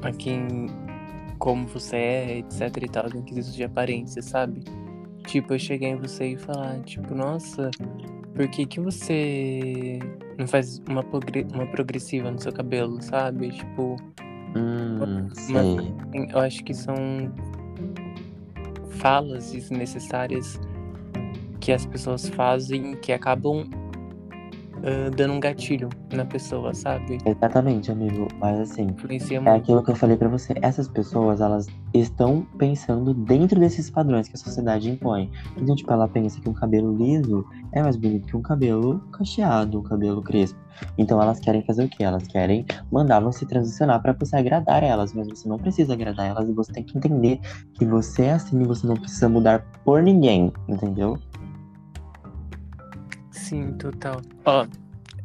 a 0.01 0.11
quem. 0.11 0.67
como 1.37 1.67
você 1.67 1.95
é, 1.97 2.37
etc 2.39 2.77
e 2.81 2.87
tal, 2.87 3.07
em 3.07 3.21
quesito 3.23 3.55
de 3.57 3.63
aparência, 3.63 4.21
sabe? 4.21 4.63
Tipo, 5.27 5.53
eu 5.53 5.59
cheguei 5.59 5.89
em 5.89 5.97
você 5.97 6.33
e 6.33 6.37
falar, 6.37 6.79
tipo, 6.81 7.13
nossa, 7.13 7.69
por 8.35 8.47
que 8.47 8.65
que 8.65 8.79
você 8.79 9.99
não 10.37 10.47
faz 10.47 10.81
uma, 10.89 11.03
uma 11.53 11.67
progressiva 11.67 12.31
no 12.31 12.39
seu 12.39 12.51
cabelo, 12.51 13.01
sabe? 13.01 13.51
Tipo, 13.51 13.95
Hum, 14.55 15.29
sei. 15.33 16.29
eu 16.31 16.39
acho 16.39 16.63
que 16.63 16.73
são 16.73 16.95
falas 18.91 19.51
desnecessárias 19.51 20.59
que 21.59 21.71
as 21.71 21.85
pessoas 21.85 22.27
fazem 22.29 22.95
que 22.97 23.11
acabam 23.11 23.69
ah, 24.83 25.09
dando 25.15 25.33
um 25.33 25.39
gatilho 25.39 25.89
na 26.11 26.25
pessoa, 26.25 26.73
sabe? 26.73 27.17
Exatamente, 27.25 27.91
amigo. 27.91 28.27
Mas 28.39 28.59
assim, 28.59 28.83
Influencia 28.83 29.37
É 29.37 29.39
muito. 29.39 29.55
aquilo 29.55 29.83
que 29.83 29.91
eu 29.91 29.95
falei 29.95 30.17
pra 30.17 30.27
você. 30.29 30.53
Essas 30.61 30.87
pessoas, 30.87 31.41
elas 31.41 31.67
estão 31.93 32.45
pensando 32.57 33.13
dentro 33.13 33.59
desses 33.59 33.89
padrões 33.89 34.27
que 34.27 34.35
a 34.35 34.39
sociedade 34.39 34.89
impõe. 34.89 35.31
Então, 35.57 35.75
tipo, 35.75 35.91
ela 35.91 36.07
pensa 36.07 36.39
que 36.41 36.49
um 36.49 36.53
cabelo 36.53 36.95
liso 36.95 37.45
é 37.71 37.81
mais 37.81 37.95
bonito 37.95 38.27
que 38.27 38.35
um 38.37 38.41
cabelo 38.41 38.99
cacheado, 39.11 39.79
um 39.79 39.83
cabelo 39.83 40.21
crespo. 40.21 40.59
Então, 40.97 41.21
elas 41.21 41.39
querem 41.39 41.63
fazer 41.63 41.85
o 41.85 41.89
quê? 41.89 42.03
Elas 42.03 42.27
querem 42.27 42.65
mandar 42.91 43.19
você 43.19 43.45
transicionar 43.45 44.01
pra 44.01 44.11
você 44.13 44.35
agradar 44.35 44.83
elas, 44.83 45.13
mas 45.13 45.27
você 45.27 45.47
não 45.47 45.57
precisa 45.57 45.93
agradar 45.93 46.25
elas 46.25 46.49
e 46.49 46.51
você 46.51 46.73
tem 46.73 46.83
que 46.83 46.97
entender 46.97 47.39
que 47.73 47.85
você 47.85 48.23
é 48.23 48.31
assim 48.33 48.59
e 48.61 48.65
você 48.65 48.85
não 48.85 48.95
precisa 48.95 49.29
mudar 49.29 49.63
por 49.85 50.01
ninguém, 50.01 50.51
entendeu? 50.67 51.17
Sim, 53.53 53.71
total. 53.73 54.19
Ó, 54.45 54.65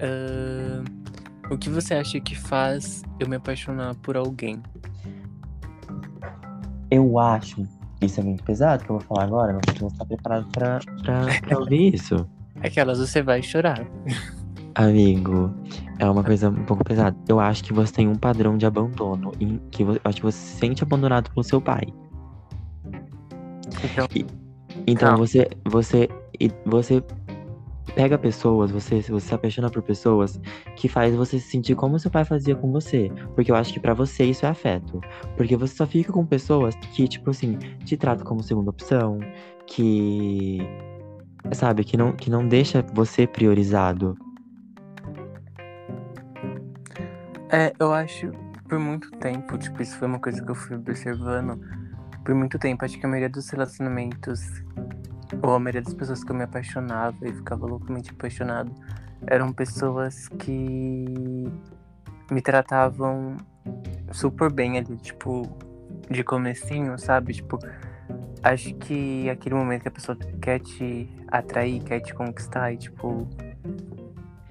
ah, 0.01 0.85
o 1.51 1.57
que 1.57 1.71
você 1.71 1.95
acha 1.95 2.21
que 2.21 2.37
faz 2.37 3.03
eu 3.19 3.27
me 3.27 3.37
apaixonar 3.37 3.95
por 3.97 4.19
alguém? 4.19 4.63
Eu 6.91 7.19
acho. 7.19 7.67
Isso 8.03 8.21
é 8.21 8.23
muito 8.23 8.45
pesado 8.45 8.85
que 8.85 8.91
eu 8.91 8.99
vou 8.99 9.07
falar 9.07 9.25
agora, 9.25 9.55
mas 9.55 9.63
você 9.75 9.81
não 9.81 9.89
está 9.89 10.05
preparado 10.05 10.47
pra, 10.53 10.79
pra, 11.03 11.21
pra 11.41 11.59
ouvir 11.59 11.95
isso. 11.97 12.29
Aquelas 12.63 12.99
você 12.99 13.23
vai 13.23 13.43
chorar. 13.43 13.87
Amigo, 14.75 15.51
é 15.99 16.09
uma 16.09 16.23
coisa 16.23 16.51
um 16.51 16.65
pouco 16.65 16.85
pesada. 16.85 17.17
Eu 17.27 17.41
acho 17.41 17.65
que 17.65 17.73
você 17.73 17.93
tem 17.95 18.09
um 18.09 18.15
padrão 18.15 18.59
de 18.59 18.67
abandono. 18.67 19.33
Em 19.41 19.59
que 19.71 19.83
eu 19.83 19.99
acho 20.05 20.19
que 20.19 20.23
você 20.23 20.39
se 20.39 20.59
sente 20.59 20.83
abandonado 20.83 21.31
pelo 21.31 21.43
seu 21.43 21.63
pai. 21.63 21.83
Então, 23.83 24.07
Então 24.87 25.09
Calma. 25.09 25.17
você, 25.27 25.49
você, 25.67 26.09
e 26.39 26.51
você 26.65 27.03
pega 27.93 28.19
pessoas, 28.19 28.71
você, 28.71 29.01
você 29.01 29.29
se 29.29 29.35
apaixona 29.35 29.71
por 29.71 29.83
pessoas 29.83 30.41
que 30.77 30.89
faz 30.89 31.15
você 31.15 31.39
se 31.39 31.51
sentir 31.51 31.75
como 31.75 31.99
seu 31.99 32.11
pai 32.11 32.25
fazia 32.25 32.55
com 32.55 32.71
você. 32.71 33.11
Porque 33.35 33.51
eu 33.51 33.57
acho 33.57 33.73
que 33.73 33.81
pra 33.81 33.95
você 33.95 34.25
isso 34.25 34.47
é 34.47 34.49
afeto. 34.49 35.01
Porque 35.37 35.57
você 35.57 35.75
só 35.75 35.87
fica 35.87 36.13
com 36.13 36.25
pessoas 36.25 36.75
que, 36.93 37.09
tipo 37.09 37.31
assim, 37.31 37.59
te 37.85 37.97
tratam 37.97 38.25
como 38.25 38.43
segunda 38.43 38.71
opção, 38.71 39.19
que. 39.67 40.59
Sabe, 41.53 41.85
que 41.85 41.97
não, 41.97 42.13
que 42.13 42.29
não 42.31 42.47
deixa 42.47 42.85
você 42.93 43.27
priorizado. 43.27 44.17
É, 47.51 47.73
eu 47.81 47.93
acho 47.95 48.31
por 48.69 48.79
muito 48.79 49.11
tempo, 49.13 49.57
tipo, 49.57 49.81
isso 49.81 49.97
foi 49.99 50.07
uma 50.07 50.19
coisa 50.19 50.45
que 50.45 50.51
eu 50.51 50.55
fui 50.55 50.77
observando. 50.77 51.59
Por 52.25 52.35
muito 52.35 52.59
tempo, 52.59 52.85
acho 52.85 52.99
que 52.99 53.07
a 53.07 53.09
maioria 53.09 53.31
dos 53.31 53.49
relacionamentos, 53.49 54.41
ou 55.43 55.55
a 55.55 55.59
maioria 55.59 55.83
das 55.83 55.95
pessoas 55.95 56.25
que 56.25 56.31
eu 56.31 56.37
me 56.37 56.45
apaixonava 56.45 57.17
e 57.27 57.33
ficava 57.33 57.67
loucamente 57.67 58.11
apaixonado, 58.11 58.73
eram 59.27 59.53
pessoas 59.53 60.29
que 60.29 61.49
me 62.31 62.43
tratavam 62.43 63.37
super 64.13 64.51
bem 64.51 64.79
ali, 64.79 64.97
tipo, 64.97 65.49
de 66.11 66.23
comecinho, 66.23 66.99
sabe? 66.99 67.35
Tipo, 67.35 67.59
acho 68.43 68.75
que 68.75 69.29
aquele 69.29 69.55
momento 69.55 69.83
que 69.83 69.89
a 69.89 69.93
pessoa 69.93 70.17
quer 70.41 70.61
te 70.61 71.09
atrair, 71.29 71.83
quer 71.83 72.01
te 72.01 72.15
conquistar 72.15 72.73
e, 72.73 72.77
tipo, 72.77 73.29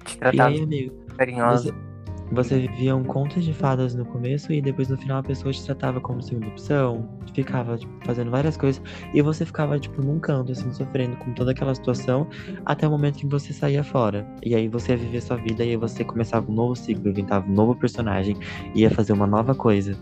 te 0.04 0.16
E 0.16 0.18
tratar 0.18 0.46
aí, 0.46 0.62
amigo, 0.62 1.06
carinhosa. 1.16 1.72
Você, 1.72 1.87
você 2.30 2.58
vivia 2.58 2.94
um 2.94 3.04
conto 3.04 3.40
de 3.40 3.52
fadas 3.52 3.94
no 3.94 4.04
começo 4.04 4.52
e 4.52 4.60
depois 4.60 4.88
no 4.88 4.96
final 4.96 5.18
a 5.18 5.22
pessoa 5.22 5.52
te 5.52 5.64
tratava 5.64 6.00
como 6.00 6.22
segunda 6.22 6.48
opção, 6.48 7.08
ficava 7.32 7.76
tipo, 7.76 7.92
fazendo 8.04 8.30
várias 8.30 8.56
coisas 8.56 8.82
e 9.14 9.22
você 9.22 9.46
ficava 9.46 9.78
tipo 9.78 10.02
num 10.02 10.18
canto 10.18 10.52
assim 10.52 10.72
sofrendo 10.72 11.16
com 11.16 11.32
toda 11.32 11.52
aquela 11.52 11.74
situação 11.74 12.28
até 12.66 12.86
o 12.86 12.90
momento 12.90 13.18
que 13.18 13.26
você 13.26 13.52
saía 13.52 13.82
fora. 13.82 14.26
E 14.44 14.54
aí 14.54 14.68
você 14.68 14.92
ia 14.92 14.98
viver 14.98 15.22
sua 15.22 15.36
vida 15.36 15.64
e 15.64 15.70
aí 15.70 15.76
você 15.76 16.04
começava 16.04 16.50
um 16.50 16.54
novo 16.54 16.76
ciclo, 16.76 17.08
inventava 17.08 17.48
um 17.48 17.54
novo 17.54 17.74
personagem, 17.74 18.36
ia 18.74 18.90
fazer 18.90 19.12
uma 19.12 19.26
nova 19.26 19.54
coisa. 19.54 19.96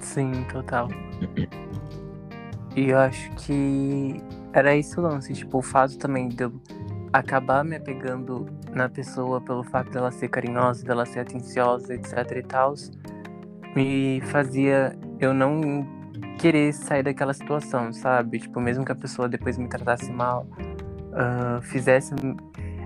Sim, 0.00 0.32
total. 0.52 0.88
E 2.76 2.90
eu 2.90 2.98
acho 2.98 3.30
que 3.32 4.22
era 4.52 4.76
isso 4.76 5.00
o 5.00 5.02
lance, 5.02 5.32
tipo, 5.32 5.58
o 5.58 5.62
fato 5.62 5.98
também 5.98 6.28
de 6.28 6.44
eu 6.44 6.52
acabar 7.12 7.64
me 7.64 7.76
apegando 7.76 8.46
na 8.72 8.88
pessoa 8.88 9.40
pelo 9.40 9.62
fato 9.62 9.90
dela 9.90 10.10
ser 10.10 10.28
carinhosa, 10.28 10.84
dela 10.84 11.06
ser 11.06 11.20
atenciosa, 11.20 11.94
etc 11.94 12.36
e 12.36 12.42
tal, 12.42 12.74
me 13.74 14.20
fazia 14.22 14.96
eu 15.20 15.34
não 15.34 15.86
querer 16.38 16.72
sair 16.72 17.02
daquela 17.02 17.34
situação, 17.34 17.92
sabe? 17.92 18.38
Tipo, 18.38 18.60
mesmo 18.60 18.84
que 18.84 18.92
a 18.92 18.94
pessoa 18.94 19.28
depois 19.28 19.58
me 19.58 19.68
tratasse 19.68 20.10
mal, 20.10 20.46
uh, 21.12 21.60
fizesse. 21.62 22.14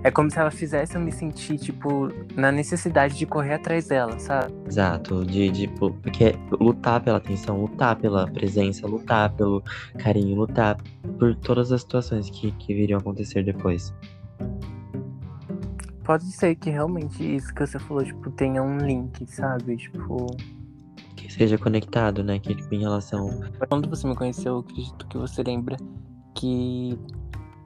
É 0.05 0.11
como 0.11 0.29
se 0.29 0.37
ela 0.37 0.51
fizesse 0.51 0.97
eu 0.97 1.01
me 1.01 1.13
sentir, 1.13 1.59
tipo, 1.59 2.09
na 2.35 2.51
necessidade 2.51 3.17
de 3.17 3.25
correr 3.25 3.55
atrás 3.55 3.87
dela, 3.87 4.19
sabe? 4.19 4.53
Exato, 4.67 5.25
de, 5.25 5.49
de 5.49 5.69
porque 5.69 6.35
lutar 6.51 7.01
pela 7.01 7.19
atenção, 7.19 7.61
lutar 7.61 7.95
pela 7.95 8.27
presença, 8.27 8.85
lutar 8.85 9.31
pelo 9.35 9.63
carinho, 9.99 10.35
lutar 10.35 10.77
por 11.21 11.37
todas 11.37 11.71
as 11.71 11.83
situações 11.83 12.29
que, 12.31 12.51
que 12.53 12.75
viriam 12.75 12.99
acontecer 12.99 13.45
depois. 13.45 13.95
Pode 16.13 16.31
ser 16.31 16.55
que 16.57 16.69
realmente 16.69 17.25
isso 17.25 17.55
que 17.55 17.67
você 17.67 17.79
falou, 17.79 18.05
tipo, 18.05 18.31
tenha 18.33 18.63
um 18.63 18.77
link, 18.77 19.25
sabe? 19.27 19.79
Tipo. 19.79 20.27
Que 21.17 21.33
seja 21.33 21.57
conectado, 21.57 22.23
né? 22.23 22.39
Que 22.39 22.55
tipo, 22.55 22.75
em 22.75 22.81
relação. 22.81 23.31
Quando 23.67 23.89
você 23.89 24.07
me 24.07 24.15
conheceu, 24.15 24.57
eu 24.57 24.59
acredito 24.59 25.07
que 25.07 25.17
você 25.17 25.43
lembra 25.43 25.79
que 26.35 26.99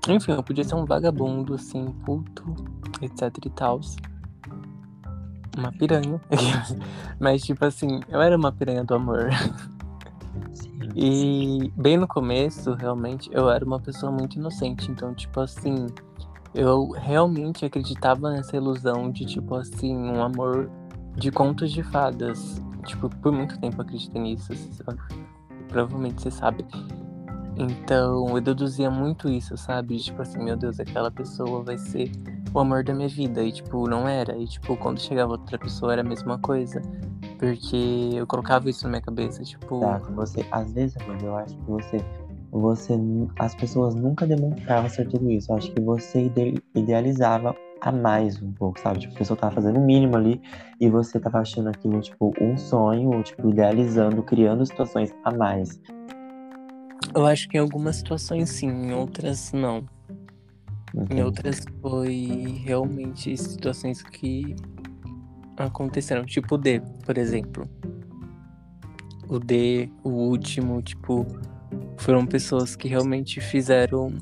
enfim, 0.09 0.31
eu 0.31 0.45
podia 0.45 0.63
ser 0.63 0.77
um 0.77 0.85
vagabundo, 0.85 1.55
assim, 1.55 1.87
puto, 2.05 2.55
etc 3.03 3.37
e 3.45 3.51
tal. 3.51 3.81
Uma 5.59 5.73
piranha. 5.73 6.21
Mas, 7.19 7.43
tipo 7.43 7.65
assim, 7.65 7.99
eu 8.09 8.21
era 8.21 8.37
uma 8.37 8.53
piranha 8.53 8.85
do 8.85 8.95
amor. 8.95 9.29
Sim. 10.53 10.79
E 10.95 11.73
bem 11.77 11.97
no 11.97 12.07
começo, 12.07 12.75
realmente, 12.75 13.29
eu 13.33 13.51
era 13.51 13.65
uma 13.65 13.81
pessoa 13.81 14.13
muito 14.13 14.39
inocente. 14.39 14.89
Então, 14.89 15.13
tipo 15.13 15.41
assim, 15.41 15.89
eu 16.57 16.89
realmente 16.93 17.67
acreditava 17.67 18.31
nessa 18.31 18.57
ilusão 18.57 19.11
de, 19.11 19.27
tipo 19.27 19.55
assim, 19.55 19.95
um 19.95 20.23
amor 20.23 20.71
de 21.15 21.31
contos 21.31 21.71
de 21.71 21.83
fadas. 21.83 22.61
Tipo, 22.87 23.11
por 23.17 23.31
muito 23.31 23.59
tempo 23.61 23.83
acreditei 23.83 24.21
nisso. 24.21 24.53
Provavelmente 25.69 26.23
você 26.23 26.31
sabe. 26.31 26.65
Então 27.59 28.29
eu 28.31 28.41
deduzia 28.41 28.91
muito 28.91 29.29
isso, 29.29 29.57
sabe? 29.57 29.99
Tipo 29.99 30.23
assim, 30.23 30.43
meu 30.43 30.57
Deus, 30.57 30.81
aquela 30.81 31.11
pessoa 31.11 31.63
vai 31.63 31.77
ser 31.77 32.11
o 32.55 32.59
amor 32.59 32.83
da 32.83 32.95
minha 32.95 33.09
vida. 33.09 33.43
E 33.43 33.53
tipo, 33.53 33.87
não 33.87 34.09
era. 34.09 34.35
E 34.39 34.47
tipo, 34.47 34.77
quando 34.79 34.99
chegava 34.99 35.33
outra 35.33 35.59
pessoa 35.59 35.93
era 35.93 36.01
a 36.01 36.05
mesma 36.05 36.39
coisa. 36.39 36.81
Porque 37.39 38.13
eu 38.15 38.27
colocava 38.27 38.71
isso 38.71 38.85
na 38.85 38.91
minha 38.91 39.03
cabeça, 39.03 39.43
tipo. 39.43 39.81
Tá, 39.81 39.99
você, 39.99 40.47
às 40.51 40.73
vezes, 40.73 40.97
amigo, 41.03 41.27
eu 41.27 41.37
acho 41.37 41.55
que 41.55 41.71
você. 41.71 42.05
Você. 42.61 42.95
As 43.39 43.55
pessoas 43.55 43.95
nunca 43.95 44.27
demonstravam 44.27 44.89
ser 44.89 45.09
tudo 45.09 45.31
isso. 45.31 45.53
Eu 45.53 45.57
acho 45.57 45.73
que 45.73 45.81
você 45.81 46.31
idealizava 46.75 47.55
a 47.81 47.93
mais 47.93 48.41
um 48.43 48.53
pouco, 48.53 48.81
sabe? 48.81 49.01
Tipo, 49.01 49.15
a 49.15 49.19
pessoa 49.19 49.37
tava 49.37 49.55
fazendo 49.55 49.79
o 49.79 49.85
mínimo 49.85 50.17
ali 50.17 50.41
e 50.81 50.89
você 50.89 51.21
tava 51.21 51.41
achando 51.41 51.69
aquilo, 51.69 52.01
tipo, 52.01 52.33
um 52.41 52.57
sonho, 52.57 53.11
ou, 53.11 53.23
tipo, 53.23 53.49
idealizando, 53.49 54.23
criando 54.23 54.65
situações 54.65 55.15
a 55.25 55.31
mais. 55.31 55.81
Eu 57.15 57.27
acho 57.27 57.49
que 57.49 57.57
em 57.57 57.61
algumas 57.61 57.97
situações 57.97 58.51
sim, 58.51 58.69
em 58.69 58.95
outras 58.95 59.53
não. 59.53 59.85
Em 61.11 61.23
outras 61.23 61.63
foi 61.83 62.61
realmente 62.65 63.37
situações 63.37 64.03
que 64.03 64.57
aconteceram. 65.57 66.25
Tipo 66.25 66.55
o 66.55 66.59
D, 66.59 66.81
por 67.05 67.19
exemplo. 67.19 67.69
O 69.29 69.39
D, 69.39 69.91
o 70.03 70.11
último, 70.11 70.81
tipo, 70.81 71.27
foram 71.97 72.27
pessoas 72.27 72.77
que 72.77 72.89
realmente 72.89 73.41
fizeram 73.41 74.13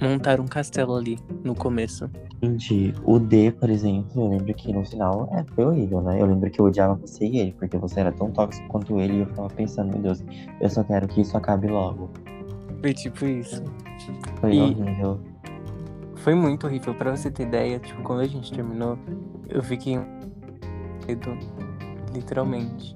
montar 0.00 0.40
um 0.40 0.46
castelo 0.46 0.94
ali 0.94 1.18
no 1.42 1.54
começo. 1.54 2.10
Entendi. 2.42 2.92
O 3.04 3.18
D, 3.18 3.52
por 3.52 3.70
exemplo, 3.70 4.22
eu 4.22 4.28
lembro 4.28 4.54
que 4.54 4.72
no 4.72 4.84
final 4.84 5.28
é, 5.32 5.44
foi 5.54 5.64
horrível, 5.64 6.02
né? 6.02 6.20
Eu 6.20 6.26
lembro 6.26 6.50
que 6.50 6.60
eu 6.60 6.66
odiava 6.66 6.94
você 6.94 7.26
e 7.26 7.38
ele, 7.38 7.52
porque 7.52 7.78
você 7.78 8.00
era 8.00 8.12
tão 8.12 8.30
tóxico 8.30 8.66
quanto 8.68 9.00
ele 9.00 9.14
e 9.14 9.20
eu 9.20 9.26
ficava 9.26 9.48
pensando, 9.48 9.92
meu 9.92 10.02
Deus, 10.02 10.22
eu 10.60 10.68
só 10.68 10.84
quero 10.84 11.08
que 11.08 11.22
isso 11.22 11.36
acabe 11.36 11.68
logo. 11.68 12.10
Foi 12.80 12.92
tipo 12.92 13.24
isso. 13.24 13.62
Foi 14.40 14.56
e 14.56 14.60
horrível. 14.60 15.20
Foi 16.16 16.34
muito 16.34 16.66
horrível. 16.66 16.94
Pra 16.94 17.16
você 17.16 17.30
ter 17.30 17.44
ideia, 17.44 17.78
tipo, 17.78 18.02
quando 18.02 18.20
a 18.20 18.26
gente 18.26 18.52
terminou, 18.52 18.98
eu 19.48 19.62
fiquei 19.62 19.98
medo, 21.06 21.38
literalmente. 22.12 22.94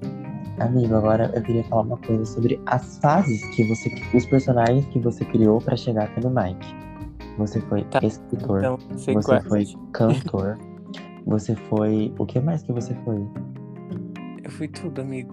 Amigo, 0.59 0.95
agora 0.95 1.31
eu 1.35 1.41
queria 1.41 1.63
falar 1.65 1.83
uma 1.83 1.97
coisa 1.97 2.25
sobre 2.25 2.59
as 2.65 2.97
fases 2.99 3.43
que 3.55 3.63
você. 3.63 3.89
Os 4.13 4.25
personagens 4.25 4.85
que 4.87 4.99
você 4.99 5.23
criou 5.25 5.59
para 5.59 5.75
chegar 5.75 6.05
até 6.05 6.21
no 6.21 6.29
Mike. 6.29 6.75
Você 7.37 7.61
foi 7.61 7.83
tá. 7.85 7.99
escritor. 8.03 8.59
Então, 8.59 8.77
você 8.91 9.41
foi 9.43 9.65
cantor. 9.93 10.57
você 11.25 11.55
foi. 11.55 12.13
O 12.19 12.25
que 12.25 12.39
mais 12.39 12.63
que 12.63 12.73
você 12.73 12.93
foi? 13.05 13.25
Eu 14.43 14.51
fui 14.51 14.67
tudo, 14.67 15.01
amigo. 15.01 15.31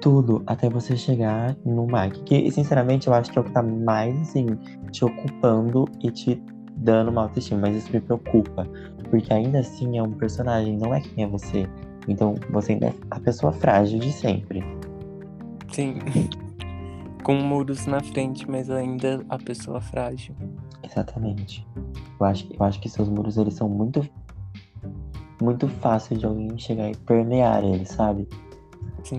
Tudo, 0.00 0.42
até 0.46 0.70
você 0.70 0.96
chegar 0.96 1.56
no 1.64 1.86
Mike. 1.86 2.22
Que, 2.24 2.50
sinceramente, 2.50 3.08
eu 3.08 3.14
acho 3.14 3.30
que 3.30 3.38
é 3.38 3.40
o 3.40 3.44
que 3.44 3.50
tá 3.50 3.62
mais, 3.62 4.18
assim, 4.22 4.46
te 4.90 5.04
ocupando 5.04 5.84
e 6.02 6.10
te 6.10 6.42
dando 6.76 7.10
uma 7.10 7.22
autoestima. 7.22 7.60
Mas 7.62 7.76
isso 7.76 7.92
me 7.92 8.00
preocupa. 8.00 8.66
Porque 9.10 9.32
ainda 9.32 9.60
assim 9.60 9.98
é 9.98 10.02
um 10.02 10.12
personagem, 10.12 10.78
não 10.78 10.94
é 10.94 11.00
quem 11.00 11.24
é 11.24 11.26
você. 11.26 11.68
Então 12.08 12.34
você 12.50 12.72
ainda 12.72 12.86
é 12.88 12.94
a 13.10 13.20
pessoa 13.20 13.52
frágil 13.52 13.98
de 13.98 14.12
sempre. 14.12 14.62
Sim. 15.72 15.98
Com 17.22 17.34
muros 17.34 17.86
na 17.86 18.00
frente, 18.00 18.48
mas 18.48 18.70
ainda 18.70 19.24
a 19.28 19.36
pessoa 19.36 19.80
frágil. 19.80 20.34
Exatamente. 20.82 21.66
Eu 22.20 22.26
acho, 22.26 22.46
eu 22.52 22.64
acho 22.64 22.80
que 22.80 22.88
seus 22.88 23.08
muros 23.08 23.36
eles 23.36 23.54
são 23.54 23.68
muito 23.68 24.08
muito 25.42 25.68
fácil 25.68 26.16
de 26.16 26.24
alguém 26.24 26.56
chegar 26.58 26.90
e 26.90 26.96
permear 26.96 27.62
eles, 27.62 27.90
sabe? 27.90 28.26
Sim. 29.04 29.18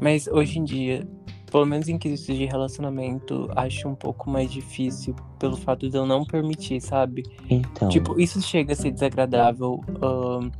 Mas 0.00 0.26
hoje 0.26 0.58
em 0.58 0.64
dia, 0.64 1.06
pelo 1.50 1.66
menos 1.66 1.88
em 1.88 1.96
quesitos 1.96 2.36
de 2.36 2.46
relacionamento, 2.46 3.48
acho 3.54 3.88
um 3.88 3.94
pouco 3.94 4.28
mais 4.28 4.50
difícil 4.50 5.14
pelo 5.38 5.56
fato 5.56 5.88
de 5.88 5.96
eu 5.96 6.04
não 6.04 6.24
permitir, 6.24 6.80
sabe? 6.80 7.22
Então. 7.48 7.88
Tipo, 7.88 8.18
isso 8.20 8.40
chega 8.42 8.72
a 8.72 8.76
ser 8.76 8.90
desagradável. 8.90 9.80
Uh, 9.88 10.50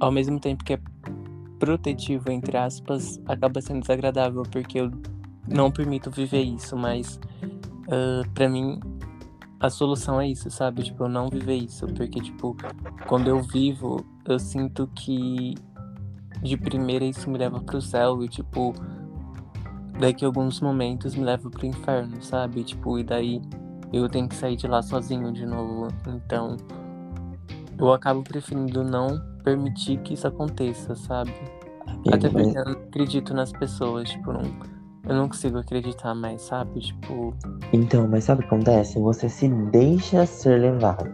ao 0.00 0.10
mesmo 0.10 0.40
tempo 0.40 0.64
que 0.64 0.72
é 0.72 0.80
protetivo, 1.58 2.30
entre 2.32 2.56
aspas, 2.56 3.20
acaba 3.26 3.60
sendo 3.60 3.80
desagradável, 3.80 4.42
porque 4.50 4.80
eu 4.80 4.90
não 5.46 5.70
permito 5.70 6.10
viver 6.10 6.42
isso, 6.42 6.76
mas 6.76 7.20
uh, 7.86 8.28
para 8.32 8.48
mim 8.48 8.80
a 9.60 9.68
solução 9.68 10.18
é 10.18 10.26
isso, 10.26 10.50
sabe? 10.50 10.82
Tipo, 10.82 11.04
eu 11.04 11.08
não 11.08 11.28
viver 11.28 11.56
isso, 11.56 11.86
porque, 11.86 12.18
tipo, 12.18 12.56
quando 13.06 13.28
eu 13.28 13.42
vivo, 13.42 14.04
eu 14.24 14.38
sinto 14.38 14.90
que 14.94 15.54
de 16.42 16.56
primeira 16.56 17.04
isso 17.04 17.28
me 17.28 17.36
leva 17.36 17.60
pro 17.60 17.82
céu 17.82 18.24
e, 18.24 18.28
tipo, 18.28 18.72
daqui 20.00 20.24
a 20.24 20.28
alguns 20.28 20.62
momentos 20.62 21.14
me 21.14 21.24
leva 21.24 21.50
pro 21.50 21.66
inferno, 21.66 22.22
sabe? 22.22 22.64
Tipo, 22.64 22.98
e 22.98 23.04
daí 23.04 23.42
eu 23.92 24.08
tenho 24.08 24.26
que 24.26 24.34
sair 24.34 24.56
de 24.56 24.66
lá 24.66 24.80
sozinho 24.80 25.30
de 25.30 25.44
novo. 25.44 25.88
Então, 26.06 26.56
eu 27.78 27.92
acabo 27.92 28.22
preferindo 28.22 28.82
não 28.82 29.29
permitir 29.42 29.98
que 29.98 30.14
isso 30.14 30.26
aconteça, 30.26 30.94
sabe? 30.94 31.32
Até 32.12 32.28
porque 32.28 32.58
eu 32.58 32.64
não 32.64 32.72
acredito 32.72 33.34
nas 33.34 33.52
pessoas, 33.52 34.10
tipo, 34.10 34.32
não 34.32 34.42
eu 35.08 35.14
não 35.14 35.28
consigo 35.28 35.58
acreditar 35.58 36.14
mais, 36.14 36.42
sabe? 36.42 36.80
Tipo. 36.80 37.34
Então, 37.72 38.06
mas 38.06 38.24
sabe 38.24 38.40
o 38.40 38.48
que 38.48 38.54
acontece? 38.54 38.98
Você 38.98 39.28
se 39.28 39.48
deixa 39.48 40.26
ser 40.26 40.60
levado. 40.60 41.10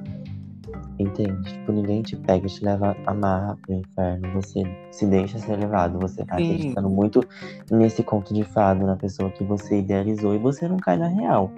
Entende? 0.99 1.53
Tipo, 1.53 1.73
ninguém 1.73 2.03
te 2.03 2.17
pega 2.17 2.47
e 2.47 2.51
te 2.51 2.65
leva 2.65 2.97
amarra 3.07 3.57
pro 3.63 3.75
inferno. 3.75 4.33
Você 4.35 4.63
se 4.91 5.07
deixa 5.07 5.39
ser 5.39 5.57
levado. 5.57 5.99
Você 5.99 6.25
tá 6.25 6.37
Sim. 6.37 6.55
acreditando 6.55 6.91
muito 6.91 7.27
nesse 7.71 8.03
conto 8.03 8.35
de 8.35 8.45
fado, 8.45 8.87
na 8.87 8.97
pessoa 8.97 9.31
que 9.31 9.45
você 9.45 9.79
idealizou 9.79 10.35
e 10.35 10.39
você 10.39 10.67
não 10.67 10.79
cai 10.79 10.97
na 10.97 11.09
real. 11.09 11.51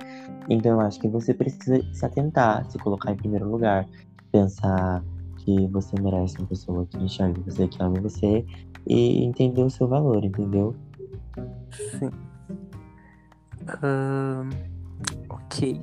Então 0.48 0.72
eu 0.72 0.81
acho 0.81 1.00
que 1.00 1.09
você 1.09 1.33
precisa 1.33 1.81
se 1.92 2.04
atentar, 2.04 2.68
se 2.70 2.78
colocar 2.78 3.12
em 3.12 3.16
primeiro 3.16 3.48
lugar, 3.48 3.87
pensar 4.33 5.02
que 5.48 5.66
você 5.68 5.98
merece 5.98 6.37
uma 6.38 6.46
pessoa 6.46 6.84
que 6.84 6.98
enxergue 6.98 7.40
você, 7.40 7.66
que 7.66 7.82
ame 7.82 8.00
você 8.00 8.44
e 8.87 9.24
entender 9.24 9.62
o 9.62 9.70
seu 9.70 9.88
valor, 9.88 10.22
entendeu? 10.22 10.76
Sim. 11.72 12.11
Ok. 15.30 15.80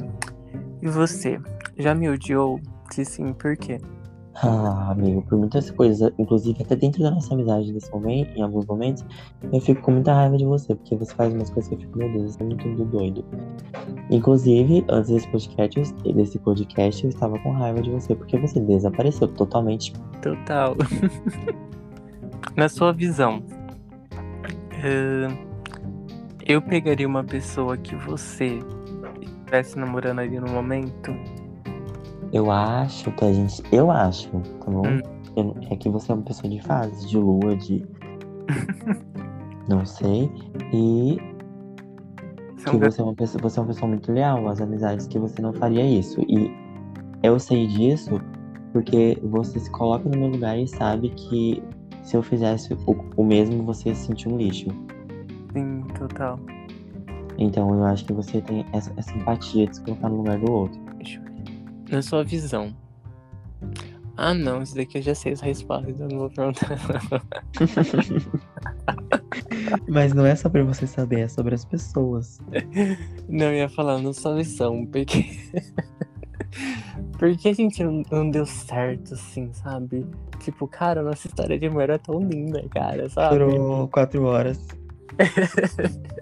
E 0.84 0.88
você? 0.88 1.42
Já 1.80 1.96
me 1.96 2.08
odiou? 2.10 2.60
Se 2.92 3.04
sim, 3.04 3.34
por 3.34 3.58
quê? 3.58 3.80
Ah, 4.38 4.92
amigo, 4.92 5.22
por 5.22 5.38
muitas 5.38 5.72
coisas, 5.72 6.12
inclusive 6.20 6.62
até 6.62 6.76
dentro 6.76 7.02
da 7.02 7.10
nossa 7.10 7.34
amizade 7.34 7.72
nesse 7.72 7.90
momento, 7.90 8.38
em 8.38 8.42
alguns 8.42 8.66
momentos, 8.66 9.06
eu 9.52 9.62
fico 9.62 9.82
com 9.82 9.92
muita 9.92 10.14
raiva 10.14 10.36
de 10.36 10.46
você, 10.46 10.76
porque 10.76 10.96
você 10.98 11.16
faz 11.16 11.34
umas 11.34 11.50
coisas 11.50 11.70
que 11.70 11.76
eu 11.76 11.80
fico, 11.80 11.98
meu 11.98 12.12
Deus, 12.12 12.32
isso 12.32 12.44
é 12.44 12.46
muito 12.46 12.86
doido. 12.86 13.24
Inclusive, 14.12 14.84
antes 14.90 15.10
desse 15.10 15.28
podcast, 15.30 15.94
desse 16.04 16.38
podcast, 16.40 17.04
eu 17.04 17.10
estava 17.10 17.40
com 17.40 17.52
raiva 17.52 17.82
de 17.82 17.90
você, 17.90 18.14
porque 18.14 18.38
você 18.38 18.60
desapareceu 18.60 19.30
totalmente. 19.30 19.94
Total. 20.22 20.76
Na 22.58 22.68
sua 22.68 22.92
visão, 22.92 23.42
ahn, 24.84 25.34
eu 26.46 26.62
pegaria 26.62 27.08
uma 27.08 27.24
pessoa 27.24 27.78
que 27.78 27.96
você 27.96 28.60
estivesse 29.22 29.80
namorando 29.80 30.20
ali 30.20 30.40
no 30.40 30.48
momento. 30.48 31.16
Eu 32.34 32.52
acho 32.52 33.12
que 33.12 33.26
a 33.26 33.32
gente. 33.34 33.64
Eu 33.72 33.90
acho, 33.92 34.30
tá 34.64 34.72
bom? 34.72 34.88
Hum. 34.88 35.02
Eu- 35.36 35.56
é 35.70 35.76
que 35.76 35.90
você 35.90 36.12
é 36.12 36.16
uma 36.16 36.24
pessoa 36.24 36.50
de 36.50 36.62
fases, 36.62 37.10
de 37.10 37.18
lua, 37.18 37.56
de. 37.56 37.84
Não 39.68 39.86
sei. 39.86 40.30
E 40.74 41.18
Você 42.58 42.70
é 42.70 42.72
que 42.72 42.78
você 42.78 43.02
é, 43.02 43.04
uma 43.04 43.14
pessoa, 43.16 43.42
você 43.42 43.60
é 43.60 43.62
uma 43.62 43.68
pessoa 43.68 43.90
muito 43.90 44.12
leal 44.12 44.48
às 44.48 44.62
amizades, 44.62 45.08
que 45.08 45.20
você 45.20 45.42
não 45.42 45.54
faria 45.54 45.84
isso. 45.86 46.22
E 46.22 46.52
eu 47.24 47.40
sei 47.40 47.68
disso 47.68 48.22
porque 48.72 49.18
você 49.24 49.60
se 49.60 49.70
coloca 49.72 50.08
no 50.10 50.18
meu 50.18 50.30
lugar 50.30 50.58
e 50.58 50.68
sabe 50.68 51.10
que 51.10 51.64
se 52.04 52.16
eu 52.16 52.22
fizesse 52.22 52.74
o, 52.74 52.96
o 53.18 53.24
mesmo, 53.24 53.64
você 53.64 53.90
ia 53.90 53.96
se 53.96 54.06
sentir 54.08 54.30
um 54.30 54.38
lixo. 54.38 54.68
Sim, 55.54 55.84
total. 55.98 56.40
Então 57.38 57.74
eu 57.74 57.84
acho 57.86 58.06
que 58.06 58.14
você 58.14 58.42
tem 58.42 58.66
essa, 58.74 58.92
essa 58.98 59.16
empatia 59.18 59.68
de 59.68 59.76
se 59.76 59.82
colocar 59.84 60.10
no 60.10 60.18
lugar 60.18 60.38
do 60.40 60.52
outro. 60.52 60.80
Deixa 60.98 61.20
eu 61.20 61.24
ver. 61.24 61.35
Na 61.90 62.02
sua 62.02 62.24
visão. 62.24 62.76
Ah, 64.18 64.34
não, 64.34 64.62
isso 64.62 64.76
daqui 64.76 64.98
eu 64.98 65.02
já 65.02 65.14
sei 65.14 65.34
as 65.34 65.42
respostas, 65.42 66.00
eu 66.00 66.08
não 66.08 66.20
vou 66.20 66.30
perguntar. 66.30 66.70
Mas 69.90 70.14
não 70.14 70.26
é 70.26 70.34
só 70.36 70.48
pra 70.48 70.64
você 70.64 70.88
saber, 70.88 71.22
é 71.22 71.28
sobre 71.28 71.54
as 71.54 71.66
pessoas. 71.66 72.40
Não, 73.28 73.48
eu 73.48 73.56
ia 73.56 73.70
falar 73.70 74.02
na 74.02 74.14
sua 74.14 74.36
visão, 74.36 74.86
porque. 74.86 75.26
porque 77.20 77.50
a 77.50 77.54
gente 77.54 77.84
não, 77.84 78.04
não 78.10 78.30
deu 78.30 78.46
certo, 78.46 79.16
assim, 79.16 79.52
sabe? 79.52 80.08
Tipo, 80.40 80.66
cara, 80.66 81.04
nossa 81.04 81.28
história 81.28 81.60
de 81.60 81.66
amor 81.66 81.84
era 81.84 82.00
tão 82.00 82.20
linda, 82.20 82.66
cara, 82.70 83.10
sabe? 83.10 83.38
Durou 83.38 83.90
quatro 83.90 84.24
horas. 84.24 84.66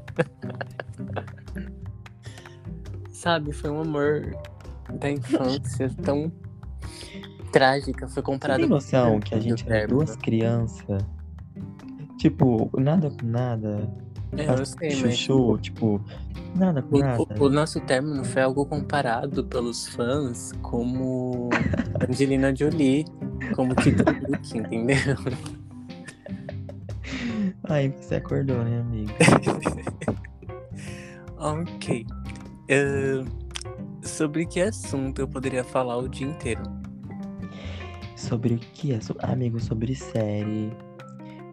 Sabe, 3.11 3.53
foi 3.53 3.69
um 3.69 3.79
amor 3.79 4.35
da 4.99 5.09
infância 5.11 5.89
tão 6.03 6.31
trágica. 7.51 8.07
Foi 8.07 8.15
Você 8.15 8.21
comparado 8.21 8.61
tem 8.61 8.69
noção 8.69 9.13
com 9.13 9.19
que 9.21 9.35
a 9.35 9.39
gente 9.39 9.65
era 9.69 9.87
duas 9.87 10.15
crianças? 10.15 11.03
Tipo, 12.17 12.69
nada 12.79 13.09
com 13.09 13.25
nada. 13.25 13.89
É, 14.37 14.49
eu 14.49 14.65
sei, 14.65 14.89
mas. 15.01 15.17
Chuchu, 15.17 15.57
tipo, 15.59 16.01
nada 16.55 16.81
com 16.81 16.95
O, 16.95 16.99
nada. 16.99 17.21
o- 17.39 17.43
o 17.45 17.49
nosso 17.49 17.79
término 17.81 18.23
foi 18.23 18.41
algo 18.41 18.65
comparado 18.65 19.43
pelos 19.43 19.87
fãs 19.87 20.51
como 20.61 21.49
Angelina 22.09 22.55
Jolie, 22.55 23.05
como 23.55 23.75
Titanic, 23.75 24.57
entendeu? 24.57 25.15
Aí 27.65 27.89
você 27.89 28.15
acordou, 28.15 28.63
né, 28.63 28.79
amigo? 28.79 29.11
ok. 31.37 32.05
Ahn, 32.69 33.25
sobre 34.03 34.45
que 34.45 34.61
assunto 34.61 35.19
eu 35.19 35.27
poderia 35.27 35.63
falar 35.63 35.97
o 35.97 36.07
dia 36.07 36.27
inteiro? 36.27 36.61
Sobre 38.15 38.55
o 38.55 38.57
que 38.59 38.93
é? 38.93 39.01
So- 39.01 39.15
Amigo, 39.19 39.59
sobre 39.59 39.95
série. 39.95 40.71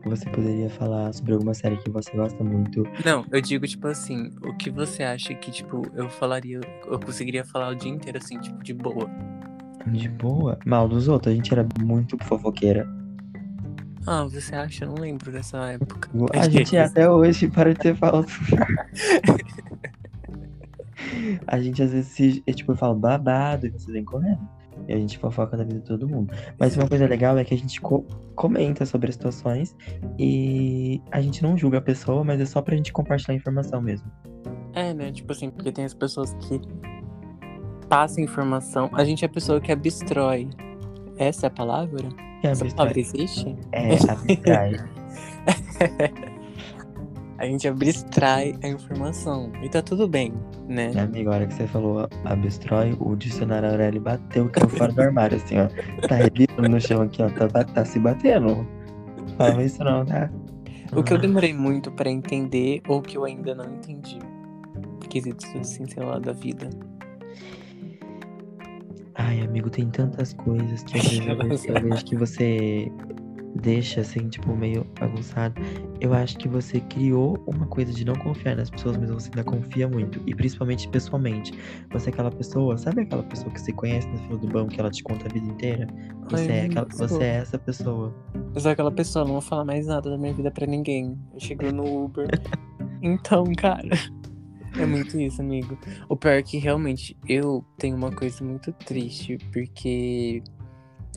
Você 0.06 0.28
poderia 0.30 0.70
falar 0.70 1.12
sobre 1.12 1.34
alguma 1.34 1.52
série 1.52 1.76
que 1.76 1.90
você 1.90 2.10
gosta 2.16 2.42
muito. 2.42 2.84
Não, 3.04 3.24
eu 3.30 3.40
digo, 3.40 3.66
tipo 3.66 3.86
assim, 3.86 4.30
o 4.42 4.56
que 4.56 4.70
você 4.70 5.02
acha 5.02 5.34
que, 5.34 5.50
tipo, 5.50 5.82
eu 5.94 6.08
falaria, 6.08 6.58
eu 6.86 6.98
conseguiria 6.98 7.44
falar 7.44 7.68
o 7.70 7.74
dia 7.74 7.90
inteiro, 7.90 8.16
assim, 8.16 8.38
tipo, 8.40 8.62
de 8.62 8.72
boa? 8.72 9.10
De 9.88 10.08
boa. 10.08 10.58
Mal 10.64 10.88
dos 10.88 11.06
outros, 11.06 11.32
a 11.32 11.36
gente 11.36 11.52
era 11.52 11.66
muito 11.82 12.16
fofoqueira. 12.24 12.88
Ah, 14.06 14.24
você 14.24 14.54
acha? 14.54 14.84
Eu 14.84 14.88
não 14.88 15.02
lembro 15.02 15.30
dessa 15.30 15.58
época. 15.72 16.08
A 16.32 16.48
gente 16.48 16.74
é 16.76 16.84
até 16.84 17.10
hoje, 17.10 17.48
para 17.48 17.74
de 17.74 17.80
ter 17.80 17.94
falso. 17.94 18.28
a 21.46 21.60
gente 21.60 21.82
às 21.82 21.92
vezes 21.92 22.08
se, 22.08 22.42
é, 22.46 22.52
tipo, 22.52 22.74
fala 22.74 22.94
babado 22.94 23.66
e 23.66 23.70
você 23.70 23.90
vem 23.92 24.04
correndo. 24.04 24.40
E 24.88 24.94
a 24.94 24.96
gente 24.96 25.18
fofoca 25.18 25.56
da 25.56 25.64
vida 25.64 25.80
de 25.80 25.84
todo 25.86 26.08
mundo. 26.08 26.32
Mas 26.58 26.74
uma 26.76 26.88
coisa 26.88 27.06
legal 27.06 27.36
é 27.36 27.44
que 27.44 27.52
a 27.52 27.58
gente 27.58 27.80
co- 27.80 28.04
comenta 28.34 28.86
sobre 28.86 29.08
as 29.10 29.14
situações 29.14 29.76
e 30.18 31.00
a 31.10 31.20
gente 31.20 31.42
não 31.42 31.56
julga 31.56 31.78
a 31.78 31.82
pessoa, 31.82 32.24
mas 32.24 32.40
é 32.40 32.46
só 32.46 32.62
pra 32.62 32.74
gente 32.76 32.92
compartilhar 32.92 33.34
informação 33.34 33.82
mesmo. 33.82 34.10
É, 34.72 34.94
né? 34.94 35.12
Tipo 35.12 35.32
assim, 35.32 35.50
porque 35.50 35.70
tem 35.70 35.84
as 35.84 35.92
pessoas 35.92 36.32
que 36.34 36.60
passam 37.88 38.24
informação. 38.24 38.88
A 38.94 39.04
gente 39.04 39.24
é 39.24 39.26
a 39.26 39.30
pessoa 39.30 39.60
que 39.60 39.70
abstrói. 39.70 40.48
Essa 41.18 41.46
é 41.46 41.48
a 41.48 41.50
palavra? 41.50 42.08
Que 42.40 42.46
é 42.46 42.50
Essa 42.50 42.64
palavra 42.64 42.98
existe? 42.98 43.54
É, 43.72 43.92
abstrai. 44.10 44.72
A 47.40 47.46
gente 47.46 47.66
abstrai 47.66 48.54
a 48.62 48.68
informação. 48.68 49.50
E 49.62 49.68
tá 49.70 49.80
tudo 49.80 50.06
bem, 50.06 50.34
né? 50.68 50.92
Amiga, 51.00 51.30
a 51.30 51.34
hora 51.36 51.46
que 51.46 51.54
você 51.54 51.66
falou 51.66 52.06
abstrói, 52.26 52.94
o 53.00 53.16
dicionário 53.16 53.70
Aurélio 53.70 53.98
bateu 53.98 54.44
e 54.44 54.48
caiu 54.50 54.68
fora 54.68 54.92
do 54.92 55.00
armário, 55.00 55.38
assim, 55.38 55.56
ó. 55.58 55.66
Tá 56.06 56.16
revirando 56.16 56.68
no 56.68 56.78
chão 56.78 57.00
aqui, 57.00 57.22
ó. 57.22 57.30
Tá, 57.30 57.64
tá 57.64 57.82
se 57.82 57.98
batendo. 57.98 58.68
Fala 59.38 59.64
isso 59.64 59.82
não, 59.82 60.04
tá? 60.04 60.30
O 60.94 61.02
que 61.02 61.14
eu 61.14 61.18
demorei 61.18 61.54
muito 61.54 61.90
pra 61.90 62.10
entender 62.10 62.82
ou 62.86 63.00
que 63.00 63.16
eu 63.16 63.24
ainda 63.24 63.54
não 63.54 63.64
entendi. 63.64 64.18
Quesitos 65.08 65.46
assim, 65.56 65.86
sei 65.86 66.04
lá, 66.04 66.18
da 66.18 66.32
vida. 66.32 66.68
Ai, 69.14 69.40
amigo, 69.40 69.70
tem 69.70 69.88
tantas 69.88 70.34
coisas 70.34 70.82
que 70.82 70.98
eu 71.26 71.38
eu 71.74 71.82
vejo 71.88 72.04
que 72.04 72.16
você 72.16 72.92
deixa, 73.60 74.00
assim, 74.00 74.28
tipo, 74.28 74.54
meio 74.56 74.86
bagunçado. 74.98 75.60
Eu 76.00 76.14
acho 76.14 76.36
que 76.38 76.48
você 76.48 76.80
criou 76.80 77.42
uma 77.46 77.66
coisa 77.66 77.92
de 77.92 78.04
não 78.04 78.14
confiar 78.14 78.56
nas 78.56 78.70
pessoas, 78.70 78.96
mas 78.96 79.10
você 79.10 79.28
ainda 79.28 79.44
confia 79.44 79.88
muito. 79.88 80.20
E 80.26 80.34
principalmente 80.34 80.88
pessoalmente. 80.88 81.52
Você 81.90 82.10
é 82.10 82.12
aquela 82.12 82.30
pessoa, 82.30 82.76
sabe 82.78 83.02
aquela 83.02 83.22
pessoa 83.22 83.52
que 83.52 83.60
você 83.60 83.72
conhece 83.72 84.08
na 84.08 84.18
fila 84.18 84.38
do 84.38 84.46
banco 84.48 84.70
que 84.70 84.80
ela 84.80 84.90
te 84.90 85.02
conta 85.02 85.26
a 85.26 85.32
vida 85.32 85.46
inteira? 85.46 85.86
Você, 86.30 86.50
Ai, 86.50 86.58
é, 86.58 86.64
aquela, 86.66 86.86
você 86.90 87.22
é 87.22 87.36
essa 87.36 87.58
pessoa. 87.58 88.14
Eu 88.54 88.60
sou 88.60 88.70
aquela 88.70 88.90
pessoa, 88.90 89.24
não 89.24 89.32
vou 89.32 89.40
falar 89.40 89.64
mais 89.64 89.86
nada 89.86 90.10
da 90.10 90.18
minha 90.18 90.32
vida 90.32 90.50
pra 90.50 90.66
ninguém. 90.66 91.18
Eu 91.34 91.40
chego 91.40 91.70
no 91.72 92.04
Uber. 92.04 92.28
então, 93.02 93.44
cara. 93.56 93.88
É 94.78 94.86
muito 94.86 95.18
isso, 95.18 95.42
amigo. 95.42 95.76
O 96.08 96.16
pior 96.16 96.34
é 96.34 96.42
que 96.42 96.58
realmente 96.58 97.16
eu 97.28 97.64
tenho 97.76 97.96
uma 97.96 98.12
coisa 98.12 98.44
muito 98.44 98.72
triste, 98.72 99.36
porque 99.52 100.42